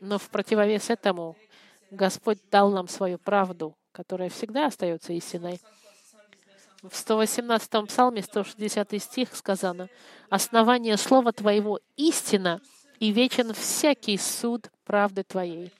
но 0.00 0.18
в 0.18 0.28
противовес 0.28 0.90
этому 0.90 1.36
Господь 1.90 2.38
дал 2.50 2.70
нам 2.70 2.88
свою 2.88 3.18
правду, 3.18 3.76
которая 3.92 4.28
всегда 4.28 4.66
остается 4.66 5.12
истиной. 5.12 5.60
В 6.82 6.94
118 6.94 7.86
псалме, 7.86 8.22
160 8.22 9.00
стих 9.00 9.34
сказано, 9.34 9.88
«Основание 10.28 10.98
слова 10.98 11.32
Твоего— 11.32 11.80
истина, 11.96 12.60
и 13.00 13.10
вечен 13.10 13.54
всякий 13.54 14.18
суд 14.18 14.70
правды 14.84 15.22
Твоей». 15.22 15.72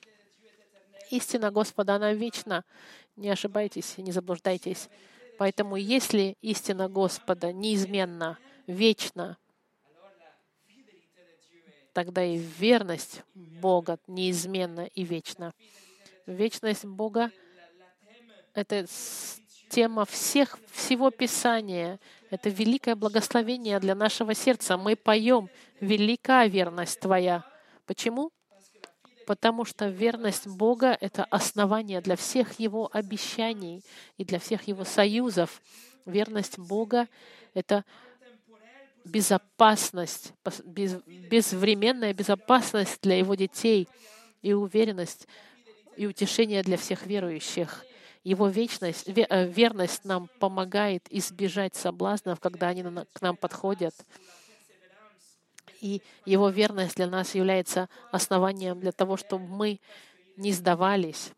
Истина 1.10 1.50
Господа, 1.50 1.96
она 1.96 2.14
вечна, 2.14 2.64
не 3.16 3.30
ошибайтесь, 3.30 3.96
не 3.98 4.12
заблуждайтесь. 4.12 4.88
Поэтому 5.38 5.76
если 5.76 6.36
истина 6.40 6.88
Господа 6.88 7.52
неизменна, 7.52 8.38
вечна, 8.66 9.36
тогда 11.92 12.24
и 12.24 12.36
верность 12.36 13.22
Бога 13.34 13.98
неизменна 14.06 14.86
и 14.94 15.04
вечна. 15.04 15.52
Вечность 16.26 16.84
Бога— 16.84 17.30
это 18.54 18.86
тема 19.68 20.04
всех, 20.04 20.58
всего 20.70 21.10
Писания. 21.10 21.98
Это 22.30 22.48
великое 22.48 22.94
благословение 22.96 23.78
для 23.80 23.94
нашего 23.94 24.34
сердца. 24.34 24.76
Мы 24.76 24.96
поем 24.96 25.48
«Велика 25.80 26.46
верность 26.46 27.00
Твоя». 27.00 27.44
Почему? 27.86 28.30
Потому 29.26 29.64
что 29.64 29.88
верность 29.88 30.46
Бога— 30.46 30.96
это 31.00 31.24
основание 31.24 32.00
для 32.00 32.16
всех 32.16 32.58
Его 32.58 32.90
обещаний 32.92 33.82
и 34.16 34.24
для 34.24 34.38
всех 34.38 34.68
Его 34.68 34.84
союзов. 34.84 35.62
Верность 36.06 36.58
Бога— 36.58 37.08
это 37.54 37.84
безопасность, 39.04 40.32
без, 40.64 40.94
безвременная 41.04 42.14
безопасность 42.14 43.00
для 43.02 43.18
Его 43.18 43.34
детей 43.34 43.88
и 44.42 44.52
уверенность 44.52 45.26
и 45.96 46.06
утешение 46.06 46.62
для 46.62 46.76
всех 46.76 47.06
верующих. 47.06 47.84
Его 48.24 48.48
вечность, 48.48 49.06
э, 49.06 49.46
верность 49.48 50.04
нам 50.04 50.28
помогает 50.40 51.06
избежать 51.10 51.74
соблазнов, 51.74 52.40
когда 52.40 52.68
они 52.68 52.82
к 53.12 53.20
нам 53.20 53.36
подходят 53.36 53.94
и 55.84 56.00
Его 56.24 56.48
верность 56.48 56.96
для 56.96 57.06
нас 57.06 57.34
является 57.34 57.90
основанием 58.10 58.80
для 58.80 58.90
того, 58.90 59.18
чтобы 59.18 59.46
мы 59.46 59.80
не 60.38 60.50
сдавались, 60.52 61.32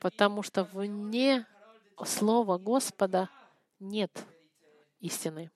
потому 0.00 0.42
что 0.42 0.64
вне 0.64 1.46
Слова 2.04 2.58
Господа 2.58 3.30
нет 3.78 4.10
истины. 4.98 5.52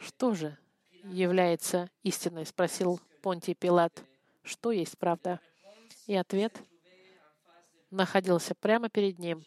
Что 0.00 0.34
же 0.34 0.58
является 1.04 1.88
истиной? 2.02 2.44
спросил 2.46 3.00
Понтий 3.22 3.54
Пилат. 3.54 4.02
Что 4.42 4.72
есть 4.72 4.98
правда? 4.98 5.38
И 6.08 6.16
ответ 6.16 6.60
находился 7.92 8.56
прямо 8.56 8.88
перед 8.88 9.20
ним. 9.20 9.44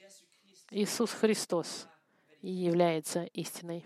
Иисус 0.72 1.12
Христос, 1.12 1.88
является 2.52 3.24
истиной. 3.26 3.86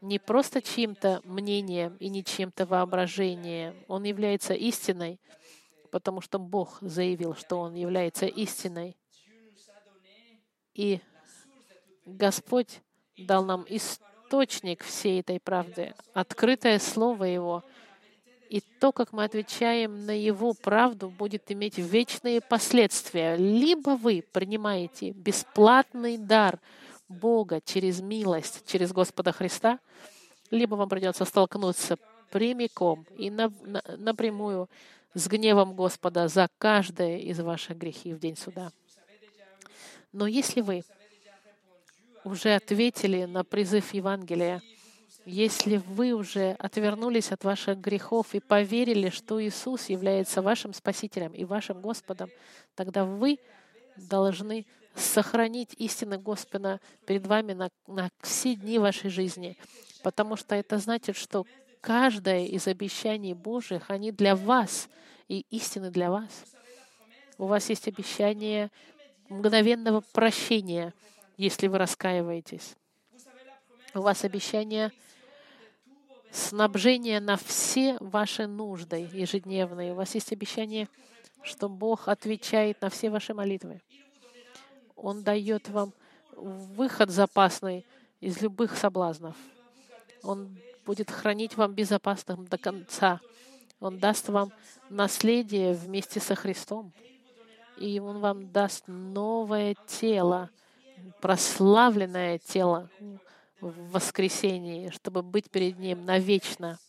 Не 0.00 0.18
просто 0.18 0.60
чьим-то 0.60 1.20
мнением 1.24 1.96
и 1.98 2.08
не 2.08 2.24
чьим-то 2.24 2.66
воображением. 2.66 3.76
Он 3.86 4.02
является 4.02 4.52
истиной, 4.54 5.20
потому 5.92 6.20
что 6.20 6.40
Бог 6.40 6.78
заявил, 6.80 7.34
что 7.36 7.60
Он 7.60 7.74
является 7.74 8.26
истиной. 8.26 8.96
И 10.74 11.00
Господь 12.04 12.80
дал 13.16 13.44
нам 13.44 13.64
источник 13.68 14.82
всей 14.82 15.20
этой 15.20 15.38
правды, 15.38 15.94
открытое 16.14 16.78
Слово 16.80 17.24
Его— 17.24 17.64
и 18.52 18.60
то, 18.60 18.92
как 18.92 19.14
мы 19.14 19.24
отвечаем 19.24 20.04
на 20.04 20.10
Его 20.10 20.52
правду, 20.52 21.08
будет 21.08 21.50
иметь 21.50 21.78
вечные 21.78 22.42
последствия. 22.42 23.34
Либо 23.34 23.96
вы 23.96 24.22
принимаете 24.30 25.12
бесплатный 25.12 26.18
дар 26.18 26.60
Бога 27.08 27.62
через 27.64 28.02
милость, 28.02 28.64
через 28.66 28.92
Господа 28.92 29.32
Христа, 29.32 29.78
либо 30.50 30.74
вам 30.74 30.90
придется 30.90 31.24
столкнуться 31.24 31.96
прямиком 32.30 33.06
и 33.16 33.30
на, 33.30 33.50
на, 33.62 33.82
напрямую 33.96 34.68
с 35.14 35.28
гневом 35.28 35.74
Господа 35.74 36.28
за 36.28 36.46
каждое 36.58 37.20
из 37.20 37.40
ваших 37.40 37.78
грехи 37.78 38.12
в 38.12 38.18
день 38.18 38.36
суда. 38.36 38.70
Но 40.12 40.26
если 40.26 40.60
вы 40.60 40.84
уже 42.22 42.54
ответили 42.54 43.24
на 43.24 43.44
призыв 43.44 43.94
Евангелия, 43.94 44.60
если 45.24 45.76
вы 45.76 46.12
уже 46.12 46.52
отвернулись 46.58 47.32
от 47.32 47.44
ваших 47.44 47.78
грехов 47.78 48.34
и 48.34 48.40
поверили, 48.40 49.10
что 49.10 49.42
Иисус 49.42 49.88
является 49.88 50.42
вашим 50.42 50.72
Спасителем 50.72 51.32
и 51.32 51.44
вашим 51.44 51.80
Господом, 51.80 52.30
тогда 52.74 53.04
вы 53.04 53.38
должны 53.96 54.66
сохранить 54.94 55.74
истины 55.78 56.18
Господа 56.18 56.80
перед 57.06 57.26
вами 57.26 57.52
на, 57.52 57.70
на 57.86 58.10
все 58.20 58.54
дни 58.54 58.78
вашей 58.78 59.10
жизни, 59.10 59.56
потому 60.02 60.36
что 60.36 60.54
это 60.54 60.78
значит, 60.78 61.16
что 61.16 61.46
каждое 61.80 62.46
из 62.46 62.66
обещаний 62.66 63.32
Божьих, 63.32 63.90
они 63.90 64.12
для 64.12 64.36
вас 64.36 64.88
и 65.28 65.46
истины 65.50 65.90
для 65.90 66.10
вас. 66.10 66.44
У 67.38 67.46
вас 67.46 67.68
есть 67.70 67.88
обещание 67.88 68.70
мгновенного 69.28 70.02
прощения, 70.12 70.92
если 71.36 71.68
вы 71.68 71.78
раскаиваетесь. 71.78 72.74
У 73.94 74.00
вас 74.00 74.24
обещание 74.24 74.92
снабжение 76.32 77.20
на 77.20 77.36
все 77.36 77.96
ваши 78.00 78.46
нужды 78.46 79.08
ежедневные. 79.12 79.92
У 79.92 79.96
вас 79.96 80.14
есть 80.14 80.32
обещание, 80.32 80.88
что 81.42 81.68
Бог 81.68 82.08
отвечает 82.08 82.80
на 82.80 82.88
все 82.88 83.10
ваши 83.10 83.34
молитвы. 83.34 83.82
Он 84.96 85.22
дает 85.22 85.68
вам 85.68 85.92
выход 86.34 87.10
запасный 87.10 87.84
из 88.20 88.40
любых 88.40 88.76
соблазнов. 88.76 89.36
Он 90.22 90.56
будет 90.86 91.10
хранить 91.10 91.56
вам 91.56 91.74
безопасным 91.74 92.46
до 92.46 92.56
конца. 92.56 93.20
Он 93.78 93.98
даст 93.98 94.28
вам 94.28 94.52
наследие 94.88 95.74
вместе 95.74 96.18
со 96.20 96.34
Христом. 96.34 96.92
И 97.78 97.98
Он 98.00 98.20
вам 98.20 98.50
даст 98.52 98.84
новое 98.86 99.74
тело, 99.86 100.50
прославленное 101.20 102.38
тело, 102.38 102.88
в 103.62 103.92
воскресении, 103.92 104.90
чтобы 104.90 105.22
быть 105.22 105.48
перед 105.48 105.78
Ним 105.78 106.04
навечно. 106.04 106.80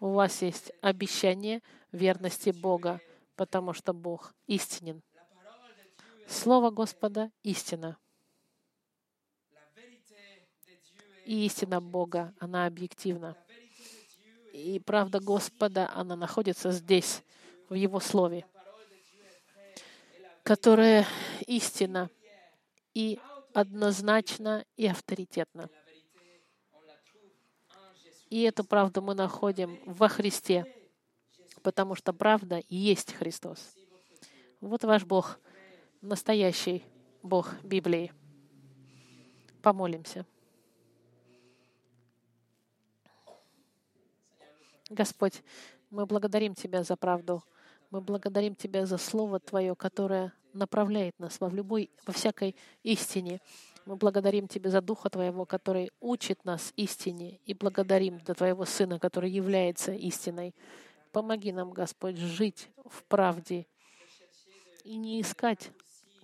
У 0.00 0.12
вас 0.12 0.42
есть 0.42 0.72
обещание 0.80 1.62
верности 1.92 2.50
Бога, 2.50 3.00
потому 3.36 3.72
что 3.72 3.92
Бог 3.92 4.34
истинен. 4.48 5.02
Слово 6.26 6.70
Господа— 6.70 7.30
истина. 7.44 7.96
И 11.24 11.46
истина 11.46 11.80
Бога, 11.80 12.34
она 12.40 12.66
объективна. 12.66 13.36
И 14.52 14.80
правда 14.80 15.20
Господа, 15.20 15.90
она 15.94 16.16
находится 16.16 16.72
здесь, 16.72 17.22
в 17.68 17.74
Его 17.74 18.00
Слове, 18.00 18.44
которая 20.42 21.06
истина 21.46 22.10
и 22.94 23.20
однозначно 23.54 24.64
и 24.76 24.86
авторитетна. 24.86 25.68
И 28.28 28.42
эту 28.42 28.64
правду 28.64 29.02
мы 29.02 29.14
находим 29.14 29.78
во 29.86 30.08
Христе, 30.08 30.66
потому 31.62 31.94
что 31.94 32.12
правда 32.12 32.62
есть 32.68 33.12
Христос. 33.12 33.76
Вот 34.60 34.82
ваш 34.84 35.04
Бог, 35.04 35.38
настоящий 36.00 36.84
Бог 37.22 37.54
Библии. 37.62 38.12
Помолимся. 39.62 40.26
Господь, 44.88 45.42
мы 45.90 46.06
благодарим 46.06 46.54
Тебя 46.54 46.84
за 46.84 46.96
правду 46.96 47.42
Мы 47.90 48.00
благодарим 48.00 48.54
Тебя 48.54 48.86
за 48.86 48.98
Слово 48.98 49.40
Твое, 49.40 49.74
которое 49.74 50.32
направляет 50.52 51.18
нас 51.18 51.40
во 51.40 51.48
любой, 51.48 51.90
во 52.06 52.12
всякой 52.12 52.56
истине. 52.82 53.40
Мы 53.86 53.94
благодарим 53.94 54.48
Тебя 54.48 54.68
за 54.70 54.80
Духа 54.80 55.08
Твоего, 55.08 55.46
который 55.46 55.92
учит 56.00 56.44
нас 56.44 56.72
истине, 56.74 57.38
и 57.46 57.54
благодарим 57.54 58.20
за 58.26 58.34
Твоего 58.34 58.64
Сына, 58.64 58.98
который 58.98 59.30
является 59.30 59.92
истиной. 59.92 60.56
Помоги 61.12 61.52
нам, 61.52 61.70
Господь, 61.70 62.16
жить 62.16 62.68
в 62.84 63.04
правде 63.04 63.64
и 64.82 64.96
не 64.96 65.20
искать 65.20 65.70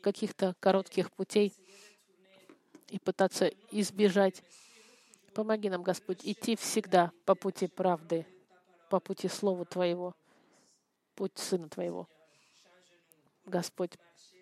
каких-то 0.00 0.56
коротких 0.58 1.12
путей 1.12 1.54
и 2.88 2.98
пытаться 2.98 3.46
избежать. 3.70 4.42
Помоги 5.32 5.70
нам, 5.70 5.84
Господь, 5.84 6.18
идти 6.24 6.56
всегда 6.56 7.12
по 7.24 7.36
пути 7.36 7.68
правды, 7.68 8.26
по 8.90 8.98
пути 8.98 9.28
Слова 9.28 9.64
Твоего, 9.64 10.16
путь 11.14 11.38
Сына 11.38 11.68
Твоего. 11.68 12.08
Господь, 13.46 13.92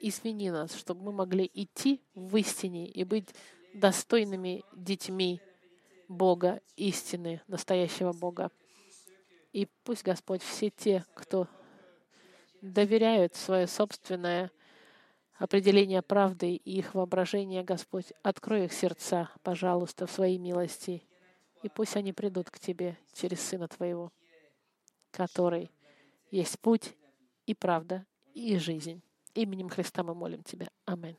извини 0.00 0.50
нас, 0.50 0.74
чтобы 0.74 1.02
мы 1.04 1.12
могли 1.12 1.50
идти 1.52 2.02
в 2.14 2.36
истине 2.36 2.86
и 2.86 3.04
быть 3.04 3.34
достойными 3.74 4.64
детьми 4.72 5.40
Бога, 6.08 6.60
истины, 6.76 7.40
настоящего 7.46 8.12
Бога. 8.12 8.50
И 9.52 9.68
пусть, 9.84 10.02
Господь, 10.02 10.42
все 10.42 10.70
те, 10.70 11.04
кто 11.14 11.46
доверяют 12.62 13.34
свое 13.36 13.66
собственное 13.66 14.50
определение 15.38 16.02
правды 16.02 16.54
и 16.54 16.78
их 16.78 16.94
воображение, 16.94 17.62
Господь, 17.62 18.12
открой 18.22 18.66
их 18.66 18.72
сердца, 18.72 19.30
пожалуйста, 19.42 20.06
в 20.06 20.10
своей 20.10 20.38
милости, 20.38 21.02
и 21.62 21.68
пусть 21.68 21.96
они 21.96 22.12
придут 22.12 22.50
к 22.50 22.58
Тебе 22.58 22.98
через 23.12 23.40
Сына 23.40 23.68
Твоего, 23.68 24.12
который 25.10 25.70
есть 26.30 26.58
путь 26.60 26.94
и 27.46 27.54
правда 27.54 28.04
и 28.34 28.58
жизнь. 28.58 29.02
Именем 29.34 29.68
Христа 29.68 30.02
мы 30.02 30.14
молим 30.14 30.42
Тебя. 30.42 30.68
Аминь. 30.86 31.16